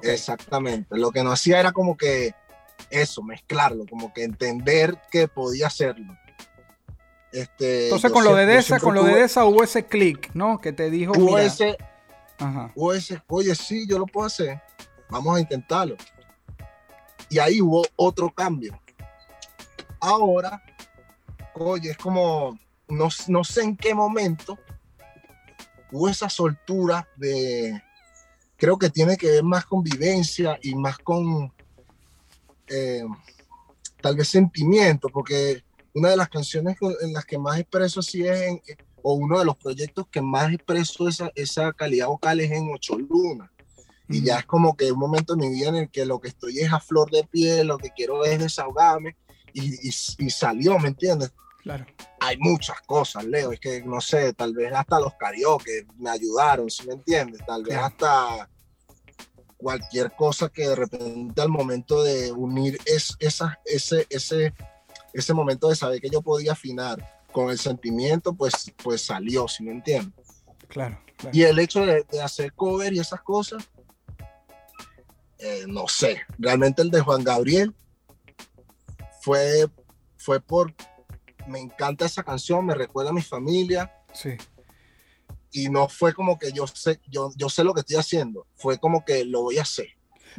exactamente. 0.04 0.98
Lo 0.98 1.12
que 1.12 1.22
no 1.22 1.32
hacía 1.34 1.60
era 1.60 1.74
como 1.74 1.98
que 1.98 2.34
eso, 2.90 3.22
mezclarlo, 3.24 3.86
como 3.90 4.14
que 4.14 4.24
entender 4.24 4.98
que 5.12 5.28
podía 5.28 5.68
hacerlo. 5.68 6.16
Este, 7.38 7.84
Entonces 7.84 8.12
con 8.12 8.24
lo 8.24 8.34
de 8.34 8.64
siempre 8.64 8.84
con 8.84 8.96
lo 8.96 9.04
de 9.04 9.14
Deza 9.14 9.46
hubo 9.46 9.64
ese 9.64 9.86
click, 9.86 10.32
¿no? 10.34 10.60
Que 10.60 10.74
te 10.74 10.90
dijo, 10.90 11.14
hubo 11.16 11.38
ese, 11.38 11.78
ajá, 12.40 12.72
hubo 12.74 12.94
ese, 12.94 13.22
oye, 13.28 13.54
sí, 13.54 13.86
yo 13.88 14.00
lo 14.00 14.08
puedo 14.08 14.26
hacer, 14.26 14.60
vamos 15.08 15.38
a 15.38 15.40
intentarlo. 15.40 15.96
Y 17.30 17.38
ahí 17.38 17.62
hubo 17.62 17.86
otro 17.96 18.32
cambio. 18.32 18.82
Ahora, 20.00 20.64
oye, 21.54 21.92
es 21.92 21.98
como, 21.98 22.58
no, 22.88 23.10
no 23.28 23.44
sé 23.44 23.62
en 23.62 23.78
qué 23.78 23.94
momento 23.94 24.58
hubo 25.92 26.10
esa 26.10 26.30
soltura 26.30 27.08
de, 27.18 27.80
creo 28.56 28.80
que 28.80 28.90
tiene 28.90 29.16
que 29.16 29.30
ver 29.30 29.44
más 29.44 29.64
con 29.68 29.84
vivencia 29.84 30.58
y 30.64 30.74
más 30.74 30.98
con 30.98 31.54
eh, 32.66 33.04
tal 34.02 34.16
vez 34.16 34.28
sentimiento, 34.28 35.08
porque 35.10 35.67
una 35.98 36.10
de 36.10 36.18
las 36.18 36.30
canciones 36.30 36.78
en 37.02 37.14
las 37.14 37.26
que 37.26 37.38
más 37.38 37.60
expreso 37.60 38.00
así 38.02 38.26
es, 38.26 38.42
en- 38.42 38.62
o 39.02 39.14
uno 39.14 39.40
de 39.40 39.46
los 39.46 39.56
proyectos 39.58 40.06
que 40.12 40.22
más 40.22 40.52
expreso 40.54 41.08
esa, 41.08 41.32
esa 41.36 41.72
calidad 41.74 42.08
vocal 42.08 42.40
es 42.40 42.52
en 42.52 42.70
Ocho 42.74 42.98
Lunas. 42.98 43.50
Y 44.10 44.24
ya 44.24 44.40
es 44.40 44.46
como 44.46 44.76
que 44.76 44.92
un 44.92 45.00
momento 45.00 45.34
en 45.34 45.40
mi 45.40 45.50
vida 45.50 45.70
en 45.70 45.76
el 45.76 45.90
que 45.90 46.06
lo 46.06 46.20
que 46.20 46.30
estoy 46.30 46.60
es 46.60 46.72
a 46.72 46.80
flor 46.80 47.10
de 47.12 47.24
piel, 47.26 47.68
lo 47.68 47.78
que 47.78 47.90
quiero 47.96 48.24
es 48.26 48.40
desahogarme 48.40 49.16
y, 49.54 49.74
y, 49.88 49.90
y 49.90 50.30
salió, 50.30 50.78
¿me 50.80 50.90
entiendes? 50.90 51.32
claro. 51.62 51.86
Hay 52.20 52.38
muchas 52.38 52.80
cosas, 52.82 53.26
Leo, 53.26 53.52
es 53.52 53.60
que 53.60 53.82
no 53.84 54.00
sé, 54.02 54.34
tal 54.34 54.54
vez 54.54 54.72
hasta 54.74 55.00
los 55.00 55.14
karaoke 55.20 55.86
me 55.98 56.10
ayudaron, 56.10 56.70
¿sí 56.70 56.86
me 56.88 56.94
entiendes? 56.96 57.42
Tal 57.46 57.64
vez 57.64 57.74
Claro. 57.78 57.86
hasta 57.88 58.50
cualquier 59.58 60.12
cosa 60.16 60.50
que 60.50 60.68
de 60.68 60.76
repente 60.76 61.42
al 61.42 61.50
momento 61.50 62.04
de 62.04 62.32
unir 62.32 62.78
es, 62.86 63.16
esa, 63.20 63.60
ese, 63.66 64.06
ese, 64.10 64.54
ese 65.14 65.34
momento 65.34 65.70
de 65.70 65.76
saber 65.76 66.02
que 66.02 66.10
yo 66.10 66.22
podía 66.22 66.52
afinar 66.54 67.22
con 67.32 67.50
el 67.50 67.58
sentimiento, 67.60 68.34
pues, 68.34 68.72
pues 68.84 69.02
salió, 69.06 69.48
¿sí 69.48 69.64
me 69.64 69.72
entiendes? 69.72 70.14
Claro, 70.68 71.00
claro. 71.18 71.38
Y 71.38 71.44
el 71.44 71.60
hecho 71.60 71.86
de, 71.86 72.04
de 72.10 72.22
hacer 72.22 72.54
cover 72.54 72.94
y 72.94 73.00
esas 73.00 73.22
cosas, 73.22 73.64
eh, 75.40 75.66
no 75.68 75.88
sé, 75.88 76.22
realmente 76.40 76.82
el 76.82 76.90
de 76.90 77.02
Juan 77.02 77.24
Gabriel 77.24 77.76
fue, 79.22 79.68
fue 80.18 80.40
por, 80.40 80.74
me 81.48 81.60
encanta 81.60 82.06
esa 82.06 82.24
canción, 82.24 82.66
me 82.66 82.74
recuerda 82.76 83.12
a 83.12 83.14
mi 83.14 83.22
familia 83.22 83.92
Sí. 84.14 84.32
y 85.52 85.70
no 85.70 85.88
fue 85.90 86.14
como 86.14 86.40
que 86.40 86.52
yo 86.52 86.66
sé, 86.66 87.00
yo, 87.08 87.32
yo 87.36 87.50
sé 87.50 87.64
lo 87.64 87.74
que 87.74 87.82
estoy 87.82 87.98
haciendo, 87.98 88.48
fue 88.56 88.80
como 88.80 89.06
que 89.06 89.26
lo 89.26 89.44
voy 89.44 89.60
a 89.60 89.62
hacer. 89.62 89.90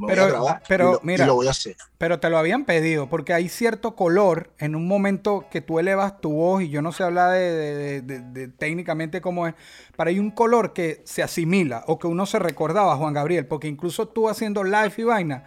Pero- 0.07 0.23
voy 0.23 0.31
a 0.31 0.33
grabar 0.35 0.63
pero 0.69 0.85
y, 0.85 0.93
lo, 0.93 0.97
y 1.03 1.07
mira, 1.07 1.27
lo 1.27 1.35
voy 1.35 1.47
a 1.47 1.51
hacer. 1.51 1.77
Pero 1.99 2.21
te 2.21 2.31
lo 2.31 2.39
habían 2.39 2.65
pedido, 2.65 3.09
porque 3.09 3.33
hay 3.35 3.49
cierto 3.49 3.97
color 3.97 4.51
en 4.59 4.77
un 4.77 4.87
momento 4.87 5.47
que 5.51 5.61
tú 5.61 5.79
elevas 5.79 6.21
tu 6.21 6.31
voz, 6.33 6.63
y 6.63 6.69
yo 6.69 6.81
no 6.83 6.93
sé 6.93 7.03
hablar 7.03 7.33
de, 7.33 7.41
de- 7.41 8.01
de- 8.03 8.21
de 8.21 8.49
técnicamente 8.49 9.21
cómo 9.21 9.47
es, 9.49 9.55
pero 9.97 10.11
hay 10.11 10.19
un 10.19 10.31
color 10.31 10.73
que 10.73 11.03
se 11.05 11.23
asimila 11.23 11.85
o 11.89 11.99
que 11.99 12.07
uno 12.07 12.27
se 12.27 12.39
recordaba, 12.39 12.97
Juan 12.97 13.15
Gabriel, 13.15 13.47
porque 13.47 13.67
incluso 13.69 14.07
tú 14.09 14.29
haciendo 14.29 14.63
live 14.65 14.93
y 14.97 15.03
vaina, 15.03 15.45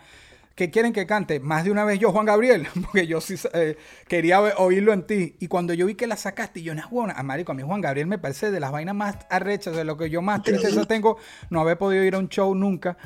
que 0.53 0.69
quieren 0.69 0.91
que 0.91 1.07
cante 1.07 1.39
más 1.39 1.63
de 1.63 1.71
una 1.71 1.85
vez 1.85 1.97
yo, 1.97 2.11
Juan 2.11 2.25
Gabriel, 2.25 2.67
porque 2.83 3.07
yo 3.07 3.21
sí 3.21 3.35
eh, 3.53 3.77
quería 4.09 4.41
oírlo 4.41 4.91
en 4.91 5.07
ti, 5.07 5.37
y 5.39 5.47
cuando 5.47 5.73
yo 5.73 5.85
vi 5.85 5.95
que 5.95 6.05
la 6.07 6.17
sacaste, 6.17 6.61
yo, 6.61 6.75
no, 6.75 6.83
bueno, 6.91 7.13
a 7.15 7.23
marico, 7.23 7.53
a 7.53 7.55
mí 7.55 7.63
Juan 7.63 7.79
Gabriel 7.79 8.07
me 8.07 8.17
parece 8.19 8.51
de 8.51 8.59
las 8.59 8.71
vainas 8.71 8.93
más 8.93 9.15
arrechas, 9.29 9.75
de 9.75 9.85
lo 9.85 9.95
que 9.95 10.09
yo 10.09 10.21
más 10.21 10.43
tristeza 10.43 10.83
tengo, 10.85 11.17
no 11.49 11.61
haber 11.61 11.77
podido 11.77 12.03
ir 12.03 12.15
a 12.15 12.19
un 12.19 12.27
show 12.27 12.53
nunca. 12.53 12.97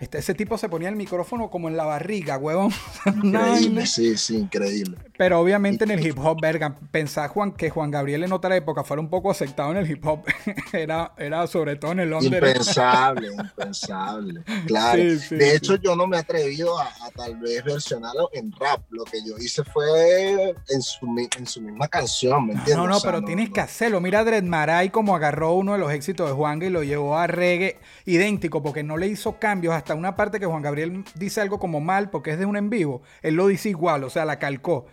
Este, 0.00 0.18
ese 0.18 0.34
tipo 0.34 0.58
se 0.58 0.68
ponía 0.68 0.88
el 0.88 0.96
micrófono 0.96 1.50
como 1.50 1.68
en 1.68 1.76
la 1.76 1.84
barriga, 1.84 2.36
huevón. 2.36 2.70
Increíble, 3.22 3.86
sí, 3.86 4.16
sí, 4.18 4.36
increíble. 4.36 4.98
Pero 5.16 5.38
obviamente 5.40 5.84
en 5.84 5.92
el 5.92 6.04
hip 6.04 6.18
hop, 6.18 6.40
verga, 6.42 6.76
pensar 6.90 7.28
Juan, 7.30 7.52
que 7.52 7.70
Juan 7.70 7.90
Gabriel 7.90 8.24
en 8.24 8.32
otra 8.32 8.54
época 8.56 8.82
fuera 8.82 9.00
un 9.00 9.08
poco 9.08 9.30
aceptado 9.30 9.70
en 9.70 9.76
el 9.78 9.90
hip 9.90 10.04
hop, 10.04 10.24
era, 10.72 11.12
era 11.16 11.46
sobre 11.46 11.76
todo 11.76 11.92
en 11.92 12.00
el 12.00 12.10
Londres. 12.10 12.42
Impensable, 12.42 13.28
impensable. 13.38 14.42
Claro. 14.66 15.00
Sí, 15.02 15.18
sí, 15.20 15.34
de 15.36 15.50
sí. 15.50 15.56
hecho, 15.56 15.76
yo 15.76 15.94
no 15.96 16.06
me 16.06 16.16
he 16.16 16.20
atrevido 16.20 16.78
a, 16.78 16.84
a 16.86 17.10
tal 17.14 17.36
vez 17.36 17.62
versionarlo 17.64 18.30
en 18.32 18.52
rap. 18.52 18.80
Lo 18.90 19.04
que 19.04 19.18
yo 19.24 19.36
hice 19.38 19.62
fue 19.64 20.54
en 20.68 20.82
su, 20.82 21.06
mi- 21.06 21.28
en 21.38 21.46
su 21.46 21.60
misma 21.60 21.86
canción, 21.88 22.46
¿me 22.46 22.52
entiendes? 22.54 22.76
No, 22.76 22.86
no, 22.88 22.96
O 22.96 23.00
sea, 23.00 23.08
pero 23.10 23.20
no- 23.20 23.26
tienes 23.26 23.48
no- 23.48 23.54
que 23.54 23.60
hacerlo. 23.60 24.00
Mira 24.00 24.24
Dred 24.24 24.42
Maray 24.44 24.90
como 24.90 25.14
agarró 25.14 25.52
uno 25.54 25.72
de 25.72 25.78
los 25.78 25.92
éxitos 25.92 26.28
de 26.28 26.34
Juan 26.34 26.60
y 26.62 26.70
lo 26.70 26.82
llevó 26.82 27.16
a 27.16 27.26
reggae 27.26 27.78
idéntico, 28.06 28.62
porque 28.62 28.82
no 28.82 28.96
le 28.96 29.06
hizo 29.06 29.38
cambios 29.38 29.74
hasta 29.84 29.94
una 29.94 30.16
parte 30.16 30.40
que 30.40 30.46
Juan 30.46 30.62
Gabriel 30.62 31.04
dice 31.14 31.42
algo 31.42 31.58
como 31.58 31.78
mal, 31.78 32.08
porque 32.08 32.30
es 32.30 32.38
de 32.38 32.46
un 32.46 32.56
en 32.56 32.70
vivo. 32.70 33.02
Él 33.20 33.34
lo 33.34 33.46
dice 33.46 33.68
igual, 33.68 34.02
o 34.02 34.08
sea, 34.08 34.24
la 34.24 34.38
calcó. 34.38 34.86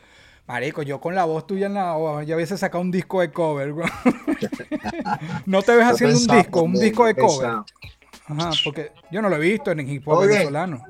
Marico, 0.47 0.81
yo 0.81 0.99
con 0.99 1.15
la 1.15 1.23
voz 1.23 1.47
tuya 1.47 1.67
en 1.67 1.75
la 1.75 1.95
oh, 1.95 2.21
ya 2.23 2.35
hubiese 2.35 2.57
sacado 2.57 2.81
un 2.81 2.91
disco 2.91 3.21
de 3.21 3.31
cover. 3.31 3.71
güey. 3.71 3.87
no 5.45 5.61
te 5.61 5.77
ves 5.77 5.85
haciendo 5.85 6.17
un 6.17 6.21
pensaba 6.23 6.39
disco, 6.41 6.61
un 6.63 6.73
disco 6.73 7.05
de 7.05 7.15
cover. 7.15 7.49
pensaba. 7.49 7.65
Ajá, 8.27 8.51
porque 8.65 8.91
yo 9.09 9.21
no 9.21 9.29
lo 9.29 9.37
he 9.37 9.39
visto 9.39 9.71
en 9.71 9.79
el 9.79 9.89
hip 9.89 10.05
hop 10.07 10.17
Oye. 10.17 10.27
venezolano. 10.27 10.83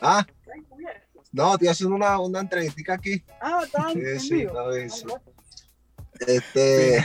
Ah, 0.00 0.26
no, 1.30 1.52
estoy 1.52 1.68
haciendo 1.68 1.94
una, 1.94 2.18
una 2.18 2.40
entrevista 2.40 2.94
aquí. 2.94 3.22
Ah, 3.40 3.60
están 3.64 3.92
Sí, 3.92 4.18
sí, 4.18 4.42
está 4.42 4.88
sí. 4.88 5.06
Este, 6.26 7.04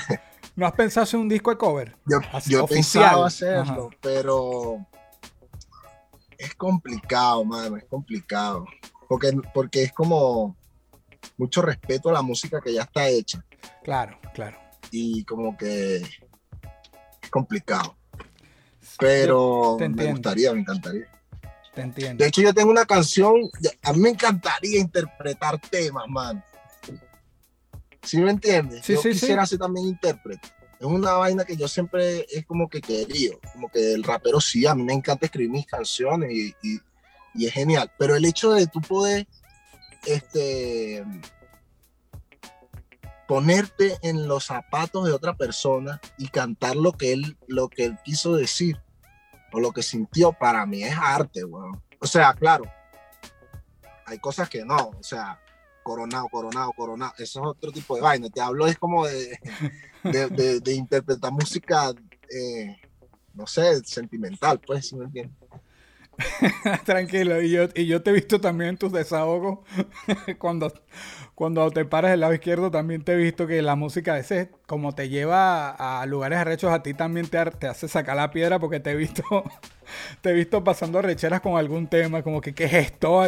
¿No 0.55 0.65
has 0.65 0.73
pensado 0.73 1.03
hacer 1.03 1.19
un 1.19 1.29
disco 1.29 1.51
de 1.51 1.57
cover? 1.57 1.95
yo, 2.07 2.19
Así, 2.31 2.51
yo 2.51 2.65
pensado 2.65 3.25
hacerlo, 3.25 3.89
Ajá. 3.89 3.97
pero 4.01 4.87
complicado, 6.61 7.43
mano, 7.43 7.75
es 7.75 7.85
complicado. 7.85 8.67
Porque, 9.09 9.35
porque 9.51 9.81
es 9.81 9.91
como 9.91 10.55
mucho 11.35 11.63
respeto 11.63 12.09
a 12.09 12.13
la 12.13 12.21
música 12.21 12.61
que 12.61 12.71
ya 12.71 12.83
está 12.83 13.07
hecha. 13.07 13.43
Claro, 13.83 14.19
claro. 14.31 14.59
y 14.91 15.23
como 15.23 15.57
que 15.57 15.95
es 15.95 17.31
complicado. 17.31 17.97
Pero 18.99 19.75
me 19.79 20.05
gustaría, 20.11 20.53
me 20.53 20.59
encantaría. 20.59 21.07
Te 21.73 21.81
entiendo. 21.81 22.23
De 22.23 22.27
hecho, 22.27 22.43
yo 22.43 22.53
tengo 22.53 22.69
una 22.69 22.85
canción, 22.85 23.33
a 23.81 23.93
mí 23.93 23.99
me 23.99 24.09
encantaría 24.09 24.79
interpretar 24.79 25.59
temas, 25.59 26.07
man. 26.07 26.43
¿Sí 28.03 28.17
me 28.17 28.31
entiendes? 28.31 28.85
Sí, 28.85 28.93
yo 28.93 29.01
sí, 29.01 29.13
sí. 29.13 29.19
quisiera 29.19 29.47
ser 29.47 29.57
también 29.57 29.87
intérprete. 29.87 30.47
Es 30.81 30.87
una 30.87 31.13
vaina 31.13 31.45
que 31.45 31.55
yo 31.55 31.67
siempre 31.67 32.25
es 32.31 32.43
como 32.47 32.67
que 32.67 32.81
querido, 32.81 33.39
como 33.53 33.69
que 33.69 33.93
el 33.93 34.03
rapero 34.03 34.41
sí, 34.41 34.65
a 34.65 34.73
mí 34.73 34.81
me 34.81 34.93
encanta 34.93 35.27
escribir 35.27 35.51
mis 35.51 35.67
canciones 35.67 36.31
y, 36.31 36.55
y- 36.63 37.45
es 37.45 37.53
genial. 37.53 37.91
Pero 37.99 38.15
el 38.15 38.25
hecho 38.25 38.51
de 38.53 38.65
tú 38.65 38.81
poder 38.81 39.27
este, 40.07 41.05
ponerte 43.27 43.97
en 44.01 44.27
los 44.27 44.45
zapatos 44.45 45.05
de 45.05 45.13
otra 45.13 45.35
persona 45.35 46.01
y 46.17 46.29
cantar 46.29 46.75
lo 46.75 46.93
que 46.93 47.13
él, 47.13 47.37
lo 47.47 47.69
que 47.69 47.85
él 47.85 47.99
quiso 48.03 48.35
decir, 48.35 48.81
o 49.53 49.59
lo 49.59 49.71
que 49.73 49.83
sintió, 49.83 50.33
para 50.33 50.65
mí 50.65 50.83
es 50.83 50.95
arte, 50.97 51.43
weón. 51.43 51.79
O 51.99 52.07
sea, 52.07 52.33
claro, 52.33 52.65
hay 54.07 54.17
cosas 54.17 54.49
que 54.49 54.65
no, 54.65 54.89
o 54.99 55.03
sea, 55.03 55.39
coronado, 55.83 56.29
coronado, 56.29 56.73
coronado, 56.73 57.13
eso 57.17 57.41
es 57.41 57.47
otro 57.47 57.71
tipo 57.71 57.95
de 57.95 58.01
vaina. 58.01 58.29
Te 58.29 58.41
hablo 58.41 58.67
es 58.67 58.77
como 58.77 59.05
de, 59.07 59.37
de, 60.07 60.29
de- 60.29 60.59
de 60.61 60.73
interpretar 60.75 61.31
música, 61.31 61.91
eh, 62.29 62.77
no 63.33 63.47
sé, 63.47 63.83
sentimental, 63.85 64.61
pues, 64.61 64.87
si 64.89 64.95
me 64.97 65.05
entiendes. 65.05 65.37
Tranquilo, 66.85 67.41
y 67.41 67.51
yo, 67.51 67.67
y 67.75 67.87
yo 67.87 68.01
te 68.01 68.11
he 68.11 68.13
visto 68.13 68.39
también 68.39 68.71
en 68.71 68.77
tus 68.77 68.91
desahogos. 68.91 69.59
cuando, 70.39 70.71
cuando 71.35 71.69
te 71.71 71.85
paras 71.85 72.11
del 72.11 72.19
lado 72.21 72.33
izquierdo, 72.33 72.69
también 72.71 73.03
te 73.03 73.13
he 73.13 73.15
visto 73.17 73.47
que 73.47 73.61
la 73.61 73.75
música 73.75 74.13
a 74.13 74.17
veces, 74.17 74.49
como 74.67 74.93
te 74.93 75.09
lleva 75.09 75.69
a, 75.71 76.01
a 76.01 76.05
lugares 76.05 76.39
arrechos, 76.39 76.71
a 76.71 76.83
ti 76.83 76.93
también 76.93 77.27
te 77.27 77.67
hace 77.67 77.87
sacar 77.87 78.15
la 78.17 78.31
piedra 78.31 78.59
porque 78.59 78.79
te 78.79 78.91
he 78.91 78.95
visto, 78.95 79.23
te 80.21 80.31
he 80.31 80.33
visto 80.33 80.63
pasando 80.63 81.01
recheras 81.01 81.41
con 81.41 81.57
algún 81.57 81.87
tema, 81.87 82.23
como 82.23 82.41
que, 82.41 82.53
¿qué 82.53 82.65
es 82.65 82.73
esto? 82.73 83.23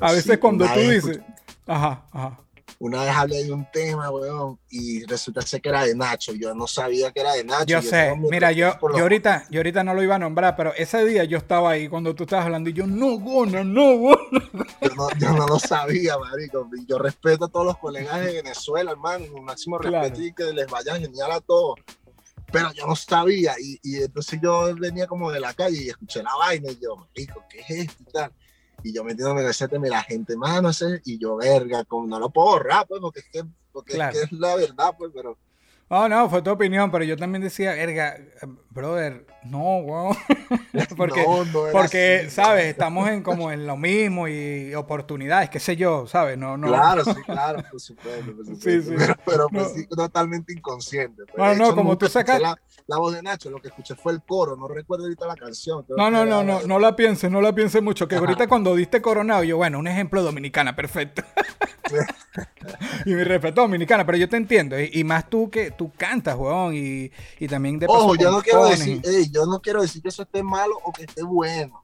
A 0.00 0.12
veces 0.12 0.32
Sí, 0.32 0.36
cuando 0.38 0.66
tú 0.72 0.80
dices, 0.80 1.20
ajá, 1.66 2.04
ajá. 2.12 2.40
Una 2.78 3.04
vez 3.04 3.14
hablé 3.16 3.44
de 3.44 3.52
un 3.52 3.64
tema, 3.72 4.10
weón, 4.10 4.58
y 4.68 5.02
resulta 5.06 5.40
ser 5.40 5.62
que 5.62 5.70
era 5.70 5.84
de 5.86 5.94
Nacho. 5.94 6.34
Yo 6.34 6.54
no 6.54 6.66
sabía 6.66 7.10
que 7.10 7.20
era 7.20 7.32
de 7.32 7.42
Nacho. 7.42 7.64
Yo 7.64 7.80
sé, 7.80 8.14
mira, 8.30 8.52
yo, 8.52 8.72
yo 8.82 8.88
los- 8.88 9.00
ahorita, 9.00 9.46
yo 9.50 9.60
ahorita 9.60 9.82
no 9.82 9.94
lo 9.94 10.02
iba 10.02 10.16
a 10.16 10.18
nombrar, 10.18 10.56
pero 10.56 10.74
ese 10.74 11.02
día 11.06 11.24
yo 11.24 11.38
estaba 11.38 11.70
ahí 11.70 11.88
cuando 11.88 12.14
tú 12.14 12.24
estabas 12.24 12.44
hablando 12.44 12.68
y 12.68 12.74
yo, 12.74 12.86
no, 12.86 13.18
Gona, 13.18 13.64
no, 13.64 13.96
Gona. 13.96 14.18
Yo 14.82 14.94
no, 14.94 15.08
yo 15.18 15.32
no 15.32 15.46
lo 15.46 15.58
sabía, 15.58 16.18
marico. 16.18 16.68
Yo 16.86 16.98
respeto 16.98 17.46
a 17.46 17.48
todos 17.48 17.64
los 17.64 17.78
colegas 17.78 18.20
de 18.20 18.34
Venezuela, 18.42 18.90
hermano. 18.90 19.24
Un 19.34 19.44
máximo 19.44 19.78
Claro. 19.78 20.00
respeto 20.02 20.22
y 20.22 20.32
que 20.34 20.44
les 20.52 20.66
vaya 20.66 20.96
genial 20.96 21.32
a 21.32 21.40
todos. 21.40 21.76
Pero 22.52 22.72
yo 22.74 22.86
no 22.86 22.94
sabía. 22.94 23.54
Y, 23.58 23.78
y 23.82 24.02
entonces 24.02 24.38
yo 24.42 24.74
venía 24.76 25.06
como 25.06 25.30
de 25.30 25.40
la 25.40 25.54
calle 25.54 25.82
y 25.82 25.88
escuché 25.88 26.22
la 26.22 26.34
vaina 26.36 26.70
y 26.72 26.78
yo, 26.78 26.96
marico, 26.96 27.42
¿qué 27.48 27.60
es 27.60 27.70
esto 27.88 28.02
y 28.06 28.12
tal? 28.12 28.32
Y 28.82 28.92
yo 28.94 29.02
metiéndome 29.04 29.42
en 29.42 29.48
ese 29.48 29.66
tema 29.68 29.86
y 29.86 29.90
la 29.90 30.02
gente, 30.02 30.36
mano, 30.36 30.68
ese, 30.70 31.00
y 31.04 31.18
yo, 31.18 31.36
verga, 31.36 31.84
como 31.84 32.06
no 32.06 32.18
lo 32.20 32.30
puedo 32.30 32.48
borrar, 32.48 32.86
pues, 32.86 33.00
porque 33.00 33.20
es 33.20 33.26
que, 33.32 33.42
porque 33.72 33.94
Claro. 33.94 34.12
es, 34.12 34.18
que 34.18 34.24
es 34.26 34.32
la 34.40 34.54
verdad, 34.56 34.94
pues, 34.96 35.10
pero 35.14 35.36
No, 35.90 36.08
no, 36.08 36.28
fue 36.30 36.42
tu 36.42 36.50
opinión, 36.50 36.90
pero 36.90 37.04
yo 37.04 37.16
también 37.16 37.42
decía, 37.42 37.72
verga, 37.72 38.16
eh, 38.16 38.28
brother, 38.76 39.26
no, 39.44 39.78
weón. 39.78 40.16
porque, 40.96 41.24
no, 41.24 41.44
no 41.46 41.62
era 41.66 41.72
porque 41.72 42.20
así, 42.26 42.30
¿sabes? 42.30 42.66
Estamos 42.66 43.08
en 43.08 43.22
como 43.22 43.50
en 43.50 43.66
lo 43.66 43.76
mismo 43.76 44.28
y 44.28 44.72
oportunidades, 44.74 45.50
qué 45.50 45.58
sé 45.58 45.74
yo, 45.76 46.06
¿sabes? 46.06 46.38
No, 46.38 46.56
no. 46.56 46.68
Claro, 46.68 47.04
sí, 47.04 47.14
claro, 47.24 47.62
por 47.70 47.80
supuesto, 47.80 48.36
por 48.36 48.46
supuesto. 48.46 48.70
Sí, 48.70 48.82
sí. 48.82 48.94
Pero, 48.96 49.14
pero 49.24 49.48
No. 49.50 49.58
pues, 49.72 49.88
totalmente 49.88 50.52
inconsciente. 50.52 51.24
pues. 51.24 51.36
No, 51.36 51.54
no, 51.56 51.64
hecho, 51.66 51.74
como 51.74 51.98
tú 51.98 52.06
sacas- 52.06 52.40
La, 52.40 52.56
la 52.86 52.98
voz 52.98 53.14
de 53.14 53.22
Nacho, 53.22 53.50
lo 53.50 53.60
que 53.60 53.68
escuché 53.68 53.94
fue 53.96 54.12
el 54.12 54.22
coro, 54.22 54.54
no 54.56 54.68
recuerdo 54.68 55.04
ahorita 55.04 55.26
la 55.26 55.34
canción. 55.34 55.84
No, 55.88 56.10
no, 56.10 56.24
no, 56.24 56.44
no, 56.44 56.60
no 56.62 56.78
la 56.78 56.94
pienses, 56.94 57.30
no 57.30 57.40
la 57.40 57.52
pienses 57.52 57.82
mucho. 57.82 58.06
Que 58.06 58.14
Ajá. 58.16 58.24
ahorita 58.24 58.46
cuando 58.46 58.76
diste 58.76 59.02
coronado, 59.02 59.42
yo, 59.42 59.56
bueno, 59.56 59.78
un 59.80 59.88
ejemplo 59.88 60.22
dominicana, 60.22 60.76
perfecto. 60.76 61.22
y 63.04 63.10
mi 63.14 63.22
respeto 63.24 63.62
dominicana, 63.62 64.04
pero 64.04 64.18
yo 64.18 64.28
te 64.28 64.36
entiendo. 64.36 64.78
Y, 64.78 64.90
y 64.92 65.04
más 65.04 65.28
tú 65.30 65.50
que 65.50 65.70
tú 65.72 65.90
cantas, 65.96 66.36
weón, 66.36 66.74
y, 66.74 67.10
y 67.38 67.48
también 67.48 67.78
de 67.78 67.86
Ojo, 67.88 68.14
yo 68.16 68.30
no 68.30 68.40
quiero 68.42 68.65
decir, 68.68 69.02
yo 69.30 69.46
no 69.46 69.60
quiero 69.60 69.82
decir 69.82 70.02
que 70.02 70.08
eso 70.08 70.22
esté 70.22 70.42
malo 70.42 70.74
o 70.84 70.92
que 70.92 71.04
esté 71.04 71.22
bueno. 71.22 71.82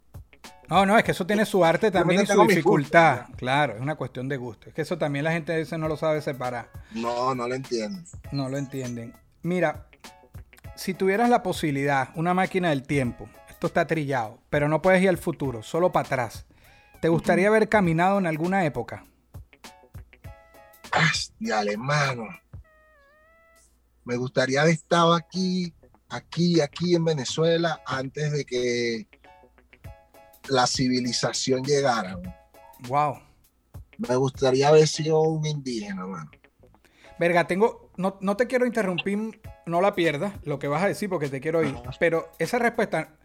No, 0.69 0.87
no, 0.87 0.97
es 0.97 1.05
que 1.05 1.11
eso 1.11 1.27
tiene 1.27 1.45
su 1.45 1.65
arte 1.65 1.91
también 1.91 2.23
y 2.23 2.27
su 2.27 2.47
dificultad. 2.47 3.27
Claro, 3.37 3.75
es 3.75 3.81
una 3.81 3.97
cuestión 3.97 4.29
de 4.29 4.39
gusto. 4.39 4.69
Es 4.69 4.75
que 4.75 4.83
eso 4.83 4.97
también 4.97 5.25
la 5.25 5.33
gente 5.33 5.53
a 5.53 5.57
veces 5.57 5.79
no 5.79 5.87
lo 5.87 5.97
sabe 5.97 6.23
separar. 6.23 6.71
No, 6.93 7.35
no 7.35 7.47
lo 7.47 7.55
entiendo. 7.55 8.01
No 8.31 8.49
lo 8.49 8.57
entienden. 8.57 9.15
Mira, 9.43 9.87
si 10.77 10.95
tuvieras 10.95 11.29
la 11.29 11.43
posibilidad, 11.43 12.09
una 12.15 12.33
máquina 12.33 12.71
del 12.71 12.85
tiempo, 12.85 13.29
esto 13.51 13.67
está 13.67 13.87
trillado, 13.87 14.39
pero 14.51 14.69
no 14.69 14.81
puedes 14.81 15.03
ir 15.03 15.09
al 15.09 15.19
futuro, 15.19 15.63
solo 15.63 15.93
para 15.93 16.07
atrás. 16.07 16.47
¿Te 17.01 17.09
gustaría 17.09 17.49
haber 17.49 17.69
caminado 17.69 18.19
en 18.19 18.27
alguna 18.27 18.65
época? 18.65 19.05
Hostia, 20.95 21.63
mano. 21.77 22.29
Me 24.05 24.17
gustaría 24.17 24.63
haber 24.63 24.75
estado 24.75 25.15
aquí, 25.15 25.75
aquí, 26.13 26.61
aquí 26.61 26.95
en 26.95 27.05
Venezuela 27.05 27.83
antes 27.87 28.33
de 28.33 28.45
que 28.45 29.09
la 30.49 30.67
civilización 30.67 31.65
llegara. 31.65 32.19
Wow. 32.89 33.19
Me 33.99 34.17
gustaría 34.17 34.69
haber 34.69 34.87
sido 34.87 35.21
un 35.23 35.47
indígena, 35.47 36.07
mano. 36.07 36.31
Verga, 37.19 37.47
tengo. 37.47 37.91
No, 37.97 38.19
no 38.21 38.37
te 38.37 38.47
quiero 38.47 38.67
interrumpir, 38.67 39.41
no 39.67 39.81
la 39.81 39.95
pierdas, 39.95 40.33
lo 40.45 40.59
que 40.59 40.67
vas 40.67 40.83
a 40.83 40.89
decir, 40.89 41.09
porque 41.09 41.29
te 41.29 41.41
quiero 41.41 41.61
oír. 41.61 41.77
Ajá. 41.77 41.91
Pero 41.99 42.31
esa 42.39 42.59
respuesta, 42.59 43.17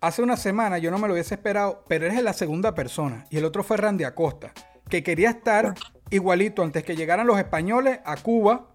hace 0.00 0.22
una 0.22 0.36
semana 0.36 0.78
yo 0.78 0.90
no 0.90 0.98
me 0.98 1.08
lo 1.08 1.14
hubiese 1.14 1.34
esperado, 1.34 1.84
pero 1.88 2.06
eres 2.06 2.22
la 2.22 2.32
segunda 2.32 2.74
persona. 2.74 3.26
Y 3.30 3.38
el 3.38 3.44
otro 3.44 3.64
fue 3.64 3.76
Randy 3.76 4.04
Acosta, 4.04 4.52
que 4.88 5.02
quería 5.02 5.30
estar 5.30 5.74
igualito 6.10 6.62
antes 6.62 6.84
que 6.84 6.96
llegaran 6.96 7.26
los 7.26 7.38
españoles 7.38 8.00
a 8.04 8.16
Cuba. 8.16 8.68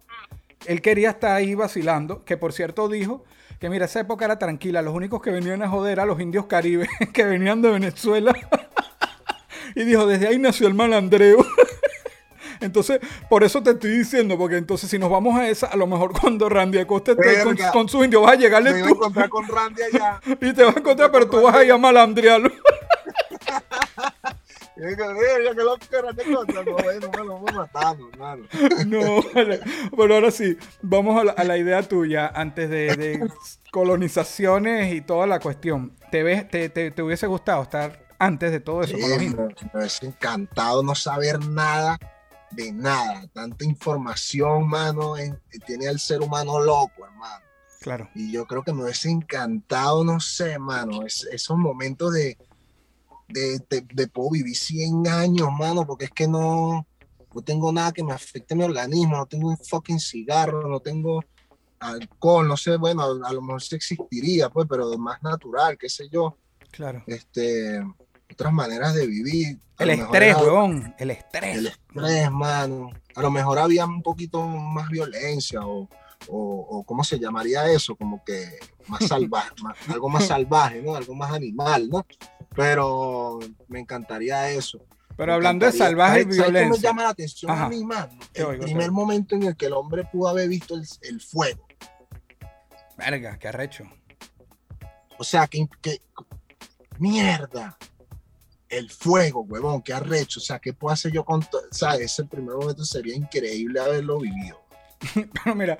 Él 0.65 0.81
quería 0.81 1.12
estar 1.12 1.31
ahí 1.31 1.55
vacilando, 1.55 2.25
que 2.25 2.35
por 2.35 2.51
cierto 2.51 2.89
dijo 2.89 3.23
que 3.60 3.69
mira, 3.69 3.86
esa 3.86 4.00
época 4.00 4.26
era 4.26 4.39
tranquila, 4.39 4.82
los 4.82 4.93
únicos 4.93 5.22
que 5.22 5.32
venían 5.32 5.62
a 5.62 5.69
joder 5.69 5.93
eran 5.93 6.08
los 6.08 6.19
indios 6.19 6.45
caribes 6.45 6.88
que 7.13 7.26
venían 7.26 7.62
de 7.62 7.69
Venezuela. 7.72 8.34
y 9.76 9.84
dijo, 9.84 10.08
desde 10.08 10.28
ahí 10.28 10.39
nació 10.39 10.67
el 10.67 10.74
malandreo. 10.74 11.45
Entonces, 12.62 13.00
por 13.30 13.43
eso 13.43 13.63
te 13.63 13.72
estoy 13.72 13.91
diciendo, 13.91 14.38
porque 14.38 14.58
entonces 14.58 14.89
si 14.89 15.00
nos 15.00 15.10
vamos 15.10 15.39
a 15.39 15.48
esa, 15.48 15.67
a 15.67 15.78
lo 15.78 15.88
mejor 15.88 16.12
cuando 16.12 16.50
Randy 16.50 16.80
Acosta 16.80 17.13
esté 17.13 17.41
con, 17.41 17.56
con 17.72 17.88
sus 17.88 18.04
indios, 18.04 18.22
vas 18.22 18.34
a 18.34 18.36
Me 18.36 18.41
llegarle 18.41 18.72
iba 18.72 18.80
a 18.80 18.89
tú 18.89 18.95
encontrar 18.95 19.30
con 19.30 19.48
Randy 19.48 19.82
allá. 19.82 20.19
y 20.26 20.54
te 20.54 20.63
vas 20.65 20.76
a 20.76 20.80
encontrar, 20.80 21.10
pero 21.10 21.30
tú 21.30 21.41
vas 21.41 21.56
a 21.56 21.63
ir 21.63 21.72
a 21.72 21.78
malandrearlo. 21.78 22.52
No, 24.79 26.73
bueno, 26.73 27.09
me 27.11 27.23
lo 27.25 27.37
voy 27.37 27.53
matando, 27.53 28.09
hermano. 28.11 28.45
No, 28.87 29.21
vale. 29.33 29.59
Bueno, 29.91 30.15
ahora 30.15 30.31
sí, 30.31 30.57
vamos 30.81 31.19
a 31.19 31.25
la, 31.25 31.31
a 31.33 31.43
la 31.43 31.57
idea 31.57 31.81
tuya 31.83 32.27
antes 32.33 32.69
de, 32.69 32.95
de 32.95 33.29
colonizaciones 33.71 34.93
y 34.93 35.01
toda 35.01 35.27
la 35.27 35.39
cuestión. 35.39 35.95
¿Te, 36.11 36.23
ves, 36.23 36.49
te, 36.49 36.69
te, 36.69 36.91
te 36.91 37.01
hubiese 37.03 37.27
gustado 37.27 37.63
estar 37.63 38.05
antes 38.19 38.51
de 38.51 38.59
todo 38.59 38.81
eso 38.83 38.93
con 38.99 39.09
los 39.09 39.19
Sí, 39.19 39.25
indios? 39.25 39.47
me, 39.61 39.69
me 39.73 39.79
hubiese 39.79 40.05
encantado 40.07 40.83
no 40.83 40.95
saber 40.95 41.39
nada 41.45 41.97
de 42.51 42.71
nada. 42.71 43.27
Tanta 43.33 43.63
información, 43.65 44.67
mano, 44.67 45.17
en- 45.17 45.39
tiene 45.65 45.87
al 45.87 45.99
ser 45.99 46.21
humano 46.21 46.59
loco, 46.59 47.05
hermano. 47.05 47.45
Claro. 47.81 48.09
Y 48.15 48.31
yo 48.31 48.45
creo 48.45 48.63
que 48.63 48.73
me 48.73 48.83
hubiese 48.83 49.09
encantado, 49.09 50.03
no 50.03 50.19
sé, 50.19 50.57
mano, 50.59 51.05
es- 51.05 51.27
esos 51.31 51.57
momentos 51.57 52.13
de, 52.13 52.37
de, 53.29 53.59
de, 53.69 53.85
de 53.93 54.07
puedo 54.07 54.31
vivir 54.31 54.55
100 54.55 55.07
años, 55.07 55.49
mano, 55.57 55.85
porque 55.85 56.05
es 56.05 56.11
que 56.11 56.27
no, 56.27 56.85
no 57.33 57.41
tengo 57.41 57.71
nada 57.71 57.91
que 57.91 58.03
me 58.03 58.13
afecte 58.13 58.55
mi 58.55 58.63
organismo, 58.63 59.17
no 59.17 59.25
tengo 59.25 59.49
un 59.49 59.57
fucking 59.57 59.99
cigarro, 59.99 60.67
no 60.67 60.79
tengo 60.79 61.21
alcohol, 61.79 62.47
no 62.47 62.57
sé, 62.57 62.75
bueno, 62.77 63.03
a, 63.03 63.29
a 63.29 63.33
lo 63.33 63.41
mejor 63.41 63.61
sí 63.61 63.75
existiría, 63.75 64.49
pues, 64.49 64.67
pero 64.69 64.97
más 64.97 65.21
natural, 65.23 65.77
qué 65.77 65.89
sé 65.89 66.09
yo, 66.09 66.37
Claro. 66.71 67.03
este, 67.07 67.81
otras 68.31 68.53
maneras 68.53 68.93
de 68.93 69.07
vivir. 69.07 69.59
A 69.77 69.83
El 69.83 69.91
estrés, 69.91 70.35
era- 70.35 70.43
weón. 70.43 70.93
El 70.99 71.11
estrés. 71.11 71.57
el 71.57 71.67
estrés, 71.67 72.29
mano. 72.31 72.89
A 73.15 73.21
lo 73.21 73.31
mejor 73.31 73.59
había 73.59 73.85
un 73.85 74.01
poquito 74.03 74.45
más 74.45 74.89
violencia 74.89 75.61
o, 75.65 75.87
o, 76.27 76.67
o 76.69 76.83
¿cómo 76.83 77.03
se 77.03 77.17
llamaría 77.17 77.65
eso? 77.71 77.95
Como 77.95 78.21
que 78.25 78.59
más 78.87 79.07
salvaje, 79.07 79.51
más- 79.63 79.77
algo 79.89 80.09
más 80.09 80.27
salvaje, 80.27 80.81
¿no? 80.81 80.95
Algo 80.95 81.15
más 81.15 81.31
animal, 81.31 81.87
¿no? 81.89 82.05
Pero 82.55 83.39
me 83.67 83.79
encantaría 83.79 84.49
eso. 84.51 84.79
Pero 85.15 85.33
hablando 85.33 85.65
de 85.65 85.71
salvaje 85.73 86.21
y 86.21 86.23
¿Sabes- 86.23 86.38
sabes 86.38 86.47
qué 86.47 86.53
me 86.53 86.59
violencia. 86.62 86.89
llama 86.89 87.03
la 87.03 87.09
atención 87.09 87.51
Ajá. 87.51 87.65
a 87.65 87.69
mí, 87.69 87.83
mano? 87.83 88.17
Te 88.31 88.41
El 88.41 88.47
oigo, 88.47 88.63
primer 88.63 88.83
oigo. 88.89 88.93
momento 88.95 89.35
en 89.35 89.43
el 89.43 89.55
que 89.57 89.65
el 89.65 89.73
hombre 89.73 90.05
pudo 90.12 90.29
haber 90.29 90.47
visto 90.47 90.75
el, 90.75 90.85
el 91.01 91.19
fuego. 91.21 91.67
Verga, 92.97 93.38
qué 93.38 93.47
arrecho. 93.49 93.83
O 95.17 95.23
sea, 95.23 95.47
que, 95.47 95.67
que- 95.81 96.01
mierda. 96.97 97.77
El 98.69 98.89
fuego, 98.91 99.41
huevón, 99.41 99.81
qué 99.81 99.93
arrecho. 99.93 100.39
O 100.39 100.43
sea, 100.43 100.59
¿qué 100.59 100.73
puedo 100.73 100.93
hacer 100.93 101.12
yo 101.12 101.25
con 101.25 101.41
todo? 101.41 101.62
O 101.71 101.73
sea, 101.73 101.95
ese 101.95 102.23
primer 102.25 102.55
momento 102.55 102.85
sería 102.85 103.15
increíble 103.15 103.79
haberlo 103.79 104.19
vivido. 104.19 104.62
Pero 105.43 105.55
mira, 105.55 105.77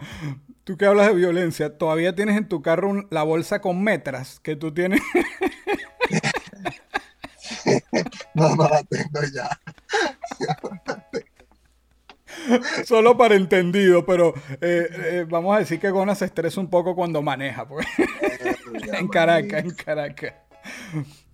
tú 0.64 0.76
que 0.76 0.86
hablas 0.88 1.08
de 1.08 1.14
violencia, 1.14 1.78
todavía 1.78 2.16
tienes 2.16 2.36
en 2.36 2.48
tu 2.48 2.62
carro 2.64 2.90
un- 2.90 3.08
la 3.12 3.22
bolsa 3.24 3.62
con 3.62 3.82
metras 3.84 4.40
que 4.40 4.56
tú 4.56 4.74
tienes. 4.74 5.02
No, 8.40 8.56
no 8.56 8.70
la 8.70 8.84
tengo 8.84 9.20
ya. 9.34 9.50
Solo 12.86 13.18
para 13.18 13.36
entendido, 13.36 14.06
pero 14.06 14.34
eh, 14.62 14.88
eh, 14.92 15.26
vamos 15.28 15.56
a 15.56 15.60
decir 15.60 15.80
que 15.80 15.90
Gona 15.90 16.16
se 16.16 16.26
estresa 16.26 16.60
un 16.60 16.70
poco 16.70 16.96
cuando 16.96 17.22
maneja, 17.22 17.68
pues. 17.68 17.86
en 18.94 19.08
Caracas, 19.08 19.64
en 19.64 19.72
Caracas. 19.72 20.34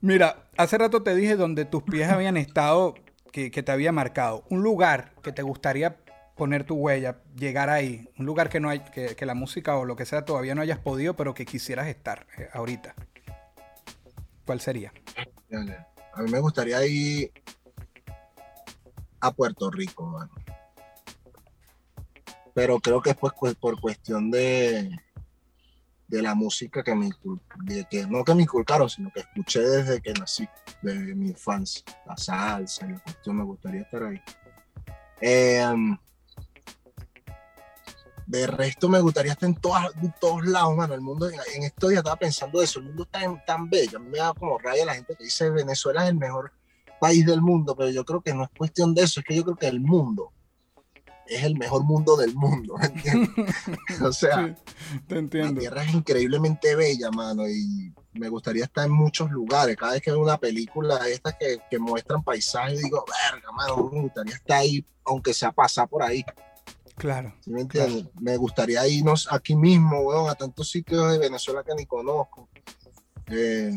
Mira, 0.01 0.47
hace 0.57 0.77
rato 0.77 1.03
te 1.03 1.15
dije 1.15 1.35
donde 1.35 1.65
tus 1.65 1.83
pies 1.83 2.09
habían 2.09 2.37
estado, 2.37 2.95
que, 3.31 3.51
que 3.51 3.63
te 3.63 3.71
había 3.71 3.91
marcado. 3.91 4.45
Un 4.49 4.63
lugar 4.63 5.13
que 5.21 5.31
te 5.31 5.41
gustaría 5.41 5.97
poner 6.35 6.65
tu 6.65 6.75
huella, 6.75 7.17
llegar 7.35 7.69
ahí, 7.69 8.09
un 8.17 8.25
lugar 8.25 8.49
que 8.49 8.59
no 8.59 8.69
hay, 8.69 8.79
que, 8.79 9.15
que 9.15 9.25
la 9.25 9.35
música 9.35 9.77
o 9.77 9.85
lo 9.85 9.95
que 9.95 10.05
sea 10.05 10.25
todavía 10.25 10.53
no 10.53 10.61
hayas 10.61 10.79
podido, 10.79 11.15
pero 11.15 11.33
que 11.33 11.45
quisieras 11.45 11.87
estar 11.87 12.27
eh, 12.37 12.49
ahorita. 12.53 12.93
¿Cuál 14.45 14.59
sería? 14.59 14.91
A 16.15 16.21
mí 16.21 16.31
me 16.31 16.39
gustaría 16.39 16.85
ir 16.85 17.31
a 19.19 19.31
Puerto 19.31 19.69
Rico, 19.69 20.05
mano. 20.05 20.31
Pero 22.53 22.79
creo 22.79 23.01
que 23.01 23.09
es 23.09 23.17
pues, 23.17 23.33
pues, 23.37 23.55
por 23.55 23.79
cuestión 23.81 24.31
de, 24.31 24.89
de 26.07 26.21
la 26.21 26.33
música 26.33 26.83
que 26.83 26.95
me 26.95 27.09
de 27.63 27.85
que 27.89 28.07
no 28.07 28.23
que 28.23 28.33
me 28.33 28.43
inculcaron, 28.43 28.89
sino 28.89 29.11
que 29.11 29.19
escuché 29.19 29.59
desde 29.59 30.01
que 30.01 30.13
nací, 30.13 30.47
desde 30.81 31.15
mi 31.15 31.27
infancia. 31.27 31.83
La 32.05 32.15
salsa, 32.15 32.87
la 32.87 32.99
cuestión, 32.99 33.37
me 33.37 33.43
gustaría 33.43 33.81
estar 33.81 34.03
ahí. 34.03 34.21
Em, 35.19 35.97
de 38.35 38.47
resto 38.47 38.89
me 38.89 38.99
gustaría 38.99 39.33
estar 39.33 39.49
en, 39.49 39.55
todas, 39.55 39.95
en 40.01 40.13
todos 40.19 40.45
lados, 40.45 40.75
mano. 40.75 40.93
El 40.93 41.01
mundo, 41.01 41.29
en, 41.29 41.35
en 41.55 41.63
estos 41.63 41.89
días 41.89 41.99
estaba 41.99 42.17
pensando 42.17 42.61
eso, 42.61 42.79
el 42.79 42.85
mundo 42.85 43.03
está 43.03 43.21
tan, 43.21 43.45
tan 43.45 43.69
bello. 43.69 43.97
A 43.97 44.01
mí 44.01 44.09
me 44.09 44.17
da 44.17 44.33
como 44.33 44.57
raya 44.57 44.85
la 44.85 44.95
gente 44.95 45.15
que 45.15 45.23
dice 45.23 45.49
Venezuela 45.49 46.03
es 46.03 46.09
el 46.09 46.17
mejor 46.17 46.51
país 46.99 47.25
del 47.25 47.41
mundo, 47.41 47.75
pero 47.75 47.89
yo 47.89 48.05
creo 48.05 48.21
que 48.21 48.33
no 48.33 48.43
es 48.43 48.49
cuestión 48.57 48.93
de 48.93 49.03
eso, 49.03 49.19
es 49.19 49.25
que 49.25 49.35
yo 49.35 49.43
creo 49.43 49.55
que 49.55 49.67
el 49.67 49.79
mundo 49.79 50.31
es 51.27 51.43
el 51.43 51.57
mejor 51.57 51.83
mundo 51.83 52.15
del 52.15 52.35
mundo, 52.35 52.75
¿me 52.77 52.85
entiendes? 52.85 53.29
o 54.01 54.13
sea, 54.13 54.55
Sí, 55.07 55.27
te 55.27 55.43
la 55.43 55.53
tierra 55.53 55.83
es 55.83 55.93
increíblemente 55.93 56.75
bella, 56.75 57.09
mano, 57.11 57.47
y 57.47 57.93
me 58.13 58.29
gustaría 58.29 58.65
estar 58.65 58.85
en 58.85 58.91
muchos 58.91 59.31
lugares. 59.31 59.75
Cada 59.75 59.93
vez 59.93 60.01
que 60.01 60.11
veo 60.11 60.21
una 60.21 60.37
película 60.37 60.99
de 60.99 61.13
estas 61.13 61.35
que, 61.35 61.59
que 61.69 61.79
muestran 61.79 62.23
paisajes, 62.23 62.81
digo, 62.81 63.03
verga, 63.31 63.51
mano, 63.51 63.89
me 63.91 64.01
gustaría 64.01 64.35
estar 64.35 64.57
ahí, 64.57 64.85
aunque 65.03 65.33
sea 65.33 65.51
pasar 65.51 65.89
por 65.89 66.03
ahí. 66.03 66.23
Claro. 66.97 67.33
¿sí 67.41 67.51
me 67.51 67.61
entiendes? 67.61 68.05
Me 68.19 68.37
gustaría 68.37 68.87
irnos 68.87 69.27
aquí 69.31 69.55
mismo, 69.55 69.99
weón, 70.01 70.29
a 70.29 70.35
tantos 70.35 70.69
sitios 70.69 71.11
de 71.11 71.17
Venezuela 71.19 71.63
que 71.63 71.73
ni 71.75 71.85
conozco. 71.85 72.49
Eh, 73.27 73.71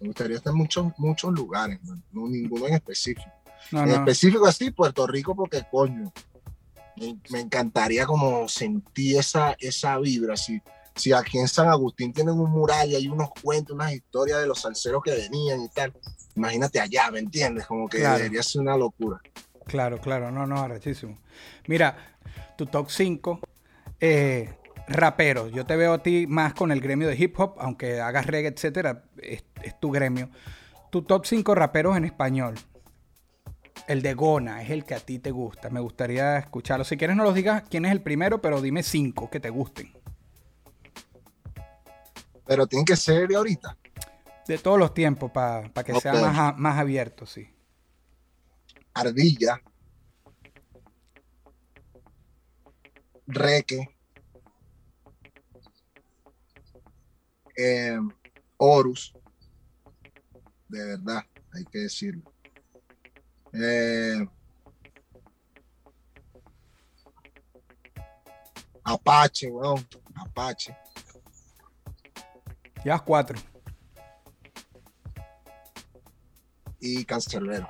me 0.00 0.06
gustaría 0.08 0.36
estar 0.36 0.52
en 0.52 0.58
muchos, 0.58 0.92
muchos 0.98 1.32
lugares, 1.32 1.82
man, 1.84 2.02
no 2.12 2.28
ninguno 2.28 2.66
en 2.66 2.74
específico. 2.74 3.30
No, 3.72 3.82
En 3.82 3.88
no. 3.88 3.94
específico 3.94 4.46
así, 4.46 4.70
Puerto 4.70 5.06
Rico, 5.06 5.34
porque 5.34 5.62
coño, 5.70 6.12
me, 6.96 7.16
me 7.30 7.40
encantaría 7.40 8.04
como 8.06 8.48
sentir 8.48 9.18
esa, 9.18 9.56
esa 9.58 9.98
vibra. 9.98 10.36
Si, 10.36 10.60
si 10.94 11.12
aquí 11.12 11.38
en 11.38 11.48
San 11.48 11.68
Agustín 11.68 12.12
tienen 12.12 12.38
un 12.38 12.50
mural 12.50 12.90
y 12.90 12.96
hay 12.96 13.08
unos 13.08 13.30
cuentos, 13.42 13.74
unas 13.74 13.92
historias 13.92 14.40
de 14.40 14.46
los 14.46 14.60
salseros 14.60 15.02
que 15.02 15.12
venían 15.12 15.62
y 15.62 15.68
tal, 15.70 15.92
imagínate 16.36 16.80
allá, 16.80 17.10
¿me 17.10 17.20
entiendes? 17.20 17.66
Como 17.66 17.88
que 17.88 17.98
Claro. 17.98 18.18
debería 18.18 18.42
ser 18.42 18.60
una 18.60 18.76
locura. 18.76 19.20
Claro, 19.66 19.98
claro, 20.00 20.30
no, 20.30 20.46
no, 20.46 20.60
arrechísimo. 20.60 21.18
Mira, 21.66 21.96
tu 22.56 22.66
top 22.66 22.90
5 22.90 23.40
raperos. 24.88 25.52
Yo 25.52 25.64
te 25.66 25.76
veo 25.76 25.94
a 25.94 26.02
ti 26.02 26.26
más 26.28 26.54
con 26.54 26.70
el 26.70 26.80
gremio 26.80 27.08
de 27.08 27.16
hip 27.16 27.38
hop, 27.38 27.56
aunque 27.58 28.00
hagas 28.00 28.26
reggae, 28.26 28.48
etcétera, 28.48 29.04
es, 29.20 29.44
es 29.62 29.78
tu 29.80 29.90
gremio. 29.90 30.28
Tu 30.90 31.02
top 31.02 31.26
5 31.26 31.54
raperos 31.54 31.96
en 31.96 32.04
español. 32.04 32.54
El 33.86 34.02
de 34.02 34.14
Gona 34.14 34.62
es 34.62 34.70
el 34.70 34.84
que 34.84 34.94
a 34.94 35.00
ti 35.00 35.18
te 35.18 35.30
gusta. 35.30 35.68
Me 35.68 35.80
gustaría 35.80 36.38
escucharlo. 36.38 36.84
Si 36.84 36.96
quieres, 36.96 37.16
no 37.16 37.24
los 37.24 37.34
digas 37.34 37.64
quién 37.68 37.84
es 37.84 37.92
el 37.92 38.00
primero, 38.00 38.40
pero 38.40 38.62
dime 38.62 38.82
cinco 38.82 39.28
que 39.28 39.40
te 39.40 39.50
gusten. 39.50 39.92
Pero 42.46 42.66
tienen 42.66 42.84
que 42.84 42.96
ser 42.96 43.28
de 43.28 43.36
ahorita. 43.36 43.76
De 44.46 44.58
todos 44.58 44.78
los 44.78 44.92
tiempos, 44.94 45.30
para 45.30 45.70
que 45.84 45.94
sea 46.00 46.14
más, 46.14 46.56
más 46.58 46.78
abierto, 46.78 47.26
sí. 47.26 47.53
Ardilla, 48.94 49.60
Reque, 53.26 53.96
eh, 57.56 57.98
Horus, 58.56 59.14
de 60.68 60.84
verdad, 60.84 61.22
hay 61.52 61.64
que 61.64 61.78
decirlo. 61.78 62.32
Eh, 63.52 64.26
Apache, 68.84 69.50
weón, 69.50 69.86
Apache. 70.14 70.76
Llevas 72.84 73.02
cuatro. 73.02 73.38
y 76.84 77.02
Cancerbero. 77.06 77.68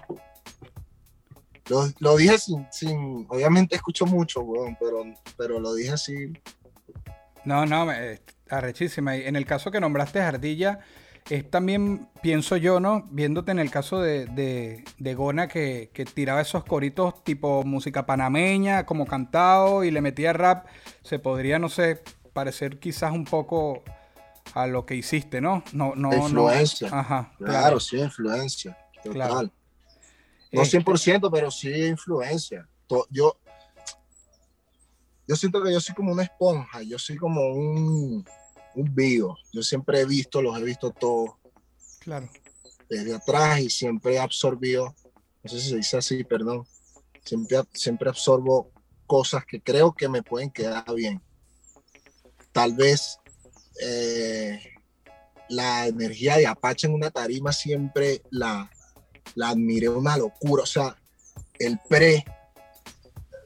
Lo, 1.68 1.88
lo 1.98 2.16
dije 2.16 2.37
sin, 2.38 2.66
sin, 2.70 3.27
obviamente 3.29 3.74
escucho 3.77 4.05
mucho, 4.07 4.40
weón, 4.42 4.77
pero, 4.79 5.05
pero 5.37 5.61
lo 5.61 5.74
dije 5.74 5.92
así. 5.92 6.33
No, 7.44 7.64
no, 7.66 7.87
me- 7.87 8.12
eh, 8.12 8.20
arrechísima. 8.50 9.16
Y 9.16 9.22
en 9.27 9.37
el 9.37 9.46
caso 9.46 9.70
que 9.70 9.81
nombraste 9.81 10.20
Ardilla, 10.20 10.81
es 11.31 11.50
también, 11.50 12.09
pienso 12.22 12.57
yo, 12.57 12.81
¿no? 12.81 13.07
Viéndote 13.11 13.50
en 13.50 13.59
el 13.59 13.70
caso 13.70 14.00
de, 14.00 14.27
de, 14.27 14.85
de 14.98 15.14
Gona 15.14 15.48
que, 15.48 15.90
que 15.94 16.05
tiraba 16.05 16.42
esos 16.42 16.64
coritos 16.64 17.24
tipo 17.24 17.62
música 17.64 18.05
panameña, 18.05 18.85
como 18.85 19.07
cantado, 19.07 19.85
y 19.85 19.90
le 19.90 20.03
metía 20.03 20.33
rap, 20.35 20.66
se 21.03 21.18
podría, 21.18 21.59
no 21.59 21.68
sé, 21.70 22.03
parecer 22.35 22.79
quizás 22.79 23.12
un 23.12 23.24
poco 23.24 23.83
a 24.53 24.66
lo 24.66 24.85
que 24.85 24.94
hiciste, 24.96 25.40
¿no? 25.40 25.62
No, 25.72 25.94
no, 25.96 26.11
De 26.11 26.18
no. 26.18 26.22
influencia. 26.24 26.88
Ajá, 26.92 27.33
Claro, 27.38 27.81
sí, 27.81 27.98
influencia. 27.98 28.77
Total. 29.03 29.12
Claro. 29.12 29.50
No 30.54 30.62
Este- 30.62 30.78
100%, 30.78 31.30
pero 31.32 31.50
sí 31.50 31.68
influencia. 31.86 32.68
Yo, 33.10 33.36
yo 35.26 35.36
siento 35.36 35.62
que 35.62 35.72
yo 35.72 35.80
soy 35.80 35.94
como 35.96 36.12
una 36.12 36.22
esponja, 36.22 36.82
yo 36.82 36.98
soy 36.98 37.16
como 37.16 37.40
un, 37.52 38.24
un 38.76 38.94
bio. 38.94 39.36
Yo 39.52 39.62
siempre 39.62 40.00
he 40.00 40.04
visto, 40.04 40.40
los 40.40 40.56
he 40.58 40.62
visto 40.62 40.90
todos 40.92 41.30
Claro. 41.98 42.28
desde 42.88 43.14
atrás 43.14 43.60
y 43.60 43.68
siempre 43.70 44.14
he 44.14 44.18
absorbido, 44.20 44.94
no 45.42 45.50
sé 45.50 45.60
si 45.60 45.70
se 45.70 45.76
dice 45.76 45.96
así, 45.96 46.22
perdón, 46.22 46.64
siempre, 47.24 47.58
siempre 47.72 48.08
absorbo 48.10 48.70
cosas 49.06 49.44
que 49.44 49.60
creo 49.60 49.92
que 49.92 50.08
me 50.08 50.22
pueden 50.22 50.50
quedar 50.50 50.84
bien. 50.94 51.20
Tal 52.52 52.74
vez 52.74 53.18
eh, 53.82 54.62
la 55.48 55.88
energía 55.88 56.36
de 56.36 56.46
Apache 56.46 56.86
en 56.86 56.94
una 56.94 57.10
tarima 57.10 57.52
siempre 57.52 58.22
la, 58.30 58.70
la 59.34 59.50
admiré 59.50 59.88
una 59.88 60.16
locura, 60.16 60.62
o 60.62 60.66
sea, 60.66 60.96
el 61.58 61.78
pre, 61.88 62.24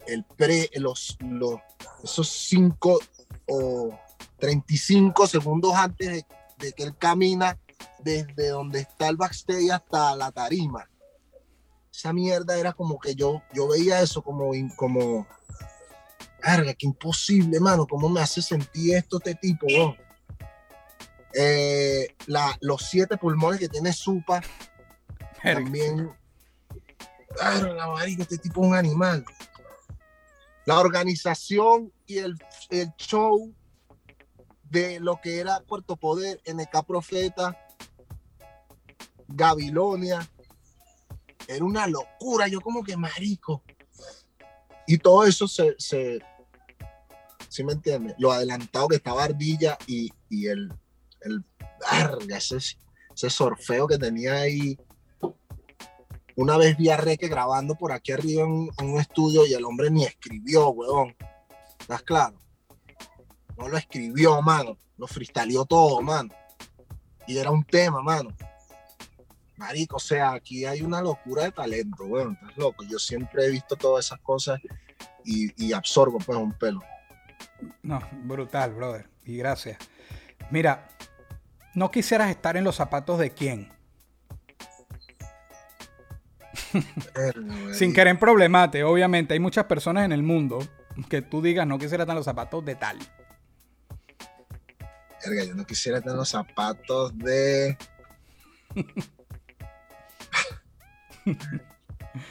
el 0.07 0.25
pre, 0.25 0.71
los, 0.75 1.17
los, 1.21 1.61
esos 2.03 2.29
5 2.29 3.01
o 3.49 3.99
35 4.39 5.27
segundos 5.27 5.75
antes 5.75 6.25
de, 6.59 6.73
que 6.73 6.83
él 6.83 6.97
camina 6.97 7.59
desde 8.01 8.49
donde 8.49 8.81
está 8.81 9.09
el 9.09 9.17
backstage 9.17 9.71
hasta 9.71 10.17
la 10.17 10.33
tarima. 10.33 10.89
Esa 11.93 12.13
mierda 12.13 12.57
era 12.57 12.73
como 12.73 12.99
que 12.99 13.15
yo, 13.15 13.43
yo 13.53 13.69
veía 13.69 14.01
eso 14.01 14.23
como, 14.23 14.51
como, 14.77 15.27
verga, 16.43 16.75
qué 16.75 16.87
imposible, 16.87 17.61
mano, 17.61 17.87
cómo 17.87 18.09
me 18.09 18.21
hace 18.21 18.41
sentir 18.41 18.95
esto 18.95 19.19
este 19.19 19.35
tipo? 19.35 19.67
Eh, 21.35 22.15
los 22.61 22.83
siete 22.83 23.17
pulmones 23.17 23.61
que 23.61 23.69
tiene 23.69 23.93
Supa, 23.93 24.43
También, 25.43 26.13
verga, 27.37 27.87
marico, 27.89 28.23
este 28.23 28.39
tipo 28.39 28.63
es 28.63 28.69
un 28.69 28.75
animal. 28.75 29.25
La 30.65 30.81
organización 30.81 31.93
y 32.07 32.19
el, 32.19 32.37
el 32.71 32.93
show 32.97 33.55
de 34.65 35.01
lo 35.01 35.21
que 35.21 35.41
era 35.41 35.61
Puerto 35.61 35.97
Poder, 35.97 36.41
NK 36.47 36.87
Profeta, 36.87 37.57
Gabilonia. 39.29 40.29
Era 41.47 41.65
una 41.65 41.87
locura, 41.87 42.49
yo 42.49 42.61
como 42.61 42.85
que 42.85 42.97
marico. 42.97 43.63
Y 44.87 44.99
todo 44.99 45.25
eso 45.25 45.49
se, 45.49 45.75
se 45.79 46.19
¿sí 47.49 47.65
me 47.65 47.73
entiendes? 47.73 48.15
Lo 48.19 48.33
adelantado 48.33 48.89
que 48.89 48.97
estaba 48.97 49.25
Ardilla 49.25 49.77
y, 49.87 50.13
y 50.29 50.47
el, 50.47 50.73
el 51.23 51.45
ese, 52.31 52.57
ese 52.57 53.31
sorfeo 53.31 53.87
que 53.87 53.99
tenía 53.99 54.35
ahí. 54.35 54.79
Una 56.39 56.57
vez 56.57 56.77
vi 56.77 56.89
a 56.89 56.97
Reque 56.97 57.27
grabando 57.27 57.75
por 57.75 57.91
aquí 57.91 58.13
arriba 58.13 58.45
en, 58.45 58.71
un 58.81 59.01
estudio 59.01 59.45
y 59.45 59.55
el 59.55 59.65
hombre 59.65 59.91
ni 59.91 60.05
escribió, 60.05 60.69
weón. 60.69 61.17
¿Estás 61.81 62.03
claro? 62.03 62.41
No 63.57 63.67
lo 63.67 63.77
escribió, 63.77 64.41
mano. 64.41 64.79
Lo 64.99 65.09
freestyleó 65.09 65.65
todo, 65.65 66.01
mano. 66.01 66.33
Y 67.27 67.39
era 67.39 67.51
un 67.51 67.65
tema, 67.65 68.03
mano. 68.03 68.31
Marico, 69.57 69.97
o 69.97 69.99
sea, 69.99 70.35
aquí 70.35 70.65
hay 70.65 70.83
una 70.83 71.03
locura 71.03 71.43
de 71.43 71.51
talento, 71.51 72.05
weón. 72.05 72.35
Estás 72.35 72.57
loco. 72.57 72.85
Yo 72.85 73.01
siempre 73.01 73.47
he 73.47 73.51
visto 73.51 73.75
todas 73.75 74.07
esas 74.07 74.21
cosas 74.21 74.61
y, 75.25 75.51
y 75.67 75.73
absorbo, 75.73 76.19
pues, 76.19 76.39
un 76.39 76.53
pelo. 76.53 76.81
No, 77.83 78.01
brutal, 78.13 78.75
brother. 78.75 79.11
Y 79.25 79.39
gracias. 79.39 79.79
Mira, 80.53 80.87
no 81.75 81.91
quisieras 81.91 82.31
estar 82.31 82.57
en 82.57 82.63
los 82.63 82.77
zapatos 82.77 83.19
de 83.19 83.33
quién. 83.33 83.77
Sin 87.73 87.93
querer 87.93 88.19
problemate, 88.19 88.85
obviamente. 88.85 89.35
Hay 89.35 89.41
muchas 89.41 89.65
personas 89.65 90.05
en 90.05 90.13
el 90.13 90.23
mundo 90.23 90.59
que 91.09 91.23
tú 91.23 91.41
digas 91.43 91.67
no 91.67 91.79
quisiera 91.79 92.05
tener 92.05 92.17
los 92.17 92.25
zapatos 92.25 92.65
de 92.65 92.75
tal. 92.75 92.99
Verga, 95.25 95.45
yo 95.45 95.55
no 95.55 95.65
quisiera 95.67 96.01
tener 96.01 96.17
los 96.17 96.29
zapatos 96.29 97.17
de. 97.19 97.77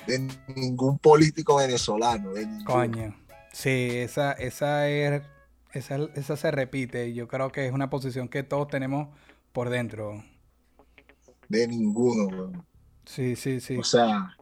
de 0.08 0.30
ningún 0.56 0.98
político 1.00 1.58
venezolano. 1.58 2.34
De 2.34 2.46
ningún. 2.46 2.66
Coño. 2.66 3.16
Sí, 3.52 3.90
esa, 3.94 4.32
esa 4.34 4.88
es. 4.90 5.22
Esa, 5.74 5.98
esa 6.16 6.38
se 6.38 6.50
repite. 6.50 7.14
Yo 7.14 7.28
creo 7.28 7.52
que 7.52 7.68
es 7.68 7.74
una 7.74 7.90
posición 7.90 8.30
que 8.30 8.42
todos 8.44 8.70
tenemos 8.70 9.10
por 9.52 9.70
dentro. 9.70 10.24
De 11.50 11.68
ninguno, 11.68 12.28
weón. 12.28 12.66
Sí, 13.08 13.36
sí, 13.36 13.60
sí. 13.60 13.78
O 13.78 13.84
sea, 13.84 14.38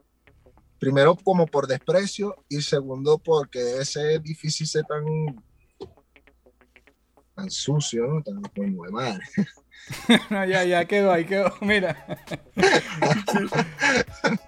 primero 0.79 1.15
como 1.15 1.45
por 1.45 1.67
desprecio 1.67 2.35
y 2.49 2.61
segundo 2.61 3.17
porque 3.17 3.59
debe 3.59 3.85
ser 3.85 4.21
difícil 4.21 4.67
ser 4.67 4.85
tan, 4.85 5.05
tan 7.35 7.49
sucio, 7.49 8.07
¿no? 8.07 8.21
Tan 8.23 8.41
como 8.41 8.85
de 8.85 8.91
madre. 8.91 9.23
No, 10.31 10.43
ya, 10.45 10.63
ya 10.63 10.85
quedó, 10.85 11.11
ahí 11.11 11.25
quedó. 11.25 11.53
Mira. 11.61 12.07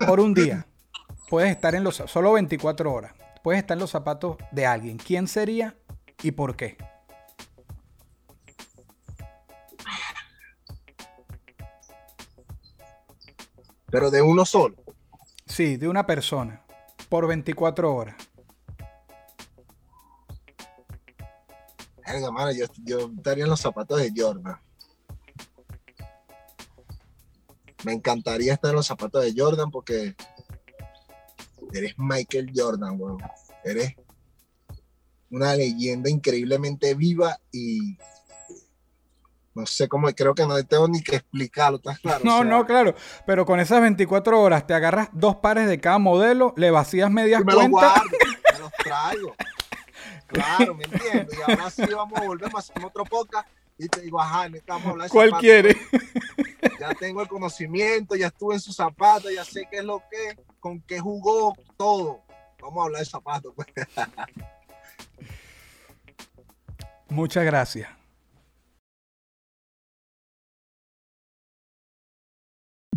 Por 0.08 0.20
un 0.20 0.34
día, 0.34 0.66
puedes 1.30 1.52
estar 1.52 1.76
en 1.76 1.84
los. 1.84 1.98
Solo 2.08 2.34
24 2.34 2.92
horas. 2.92 3.14
Puedes 3.44 3.60
estar 3.62 3.76
en 3.76 3.82
los 3.82 3.92
zapatos 3.92 4.38
de 4.52 4.66
alguien. 4.66 4.98
¿Quién 4.98 5.28
sería 5.28 5.78
y 6.24 6.32
por 6.32 6.56
qué? 6.56 6.78
Pero 13.90 14.12
de 14.12 14.22
uno 14.22 14.46
solo. 14.46 14.76
Sí, 15.46 15.78
de 15.78 15.88
una 15.88 16.06
persona. 16.06 16.64
Por 17.10 17.28
24 17.28 17.94
horas. 17.94 18.16
Verga, 22.06 22.32
mano, 22.32 22.52
yo, 22.52 22.66
yo 22.84 23.12
estaría 23.16 23.44
en 23.44 23.50
los 23.50 23.60
zapatos 23.60 24.00
de 24.00 24.12
Jordan. 24.16 24.60
Me 27.84 27.94
encantaría 27.94 28.54
estar 28.54 28.70
en 28.70 28.76
los 28.78 28.88
zapatos 28.88 29.24
de 29.24 29.34
Jordan 29.36 29.70
porque 29.72 30.16
eres 31.74 31.94
Michael 31.98 32.52
Jordan, 32.56 33.00
weón. 33.00 33.20
Eres 33.64 33.96
una 35.30 35.56
leyenda 35.56 36.10
increíblemente 36.10 36.94
viva 36.96 37.40
y 37.52 37.98
no 39.58 39.66
sé 39.66 39.88
cómo, 39.88 40.08
creo 40.10 40.36
que 40.36 40.46
no 40.46 40.64
tengo 40.64 40.88
ni 40.88 41.02
que 41.02 41.16
explicarlo, 41.16 41.78
¿estás 41.78 42.00
claro? 42.00 42.24
No, 42.24 42.36
O 42.36 42.42
sea, 42.42 42.46
no, 42.46 42.66
claro. 42.68 42.94
Pero 43.26 43.46
con 43.46 43.60
esas 43.60 43.82
24 43.82 44.40
horas 44.40 44.68
te 44.68 44.76
agarras 44.76 45.10
dos 45.14 45.38
pares 45.38 45.68
de 45.68 45.80
cada 45.80 45.98
modelo, 45.98 46.54
le 46.58 46.70
vacías 46.70 47.10
medias 47.10 47.42
y 47.42 47.44
me 47.44 47.54
los 47.54 47.68
guardo, 47.70 48.04
me 48.54 48.60
los 48.60 48.72
traigo. 48.74 49.36
Claro, 50.28 50.76
¿me 50.76 50.84
entiendes? 50.84 51.40
Y 51.40 51.52
ahora 51.52 51.70
sí 51.72 51.82
vamos 51.92 52.20
a 52.20 52.26
volver 52.26 52.52
a 52.54 52.60
hacer 52.60 52.86
otro 52.86 53.04
podcast 53.04 53.48
y 53.80 53.88
te 53.88 54.02
digo, 54.02 54.22
ajá, 54.22 54.48
necesitamos 54.48 54.86
hablar 54.88 55.08
de 55.08 55.12
¿Cuál 55.12 55.30
zapatos. 55.30 55.42
quiere? 55.42 55.78
Ya 56.80 56.94
tengo 56.94 57.22
el 57.24 57.28
conocimiento, 57.28 58.16
ya 58.16 58.28
estuve 58.28 58.56
en 58.56 58.60
sus 58.60 58.76
zapatos, 58.76 59.34
ya 59.34 59.44
sé 59.44 59.68
qué 59.72 59.78
es 59.78 59.86
lo 59.86 60.04
que, 60.12 60.40
con 60.60 60.80
qué 60.82 61.00
jugó, 61.00 61.56
todo. 61.78 62.22
Vamos 62.62 62.80
a 62.80 62.86
hablar 62.86 63.00
de 63.00 63.06
zapatos. 63.06 63.54
Pues. 63.56 63.68
Muchas 67.10 67.44
gracias. 67.44 67.97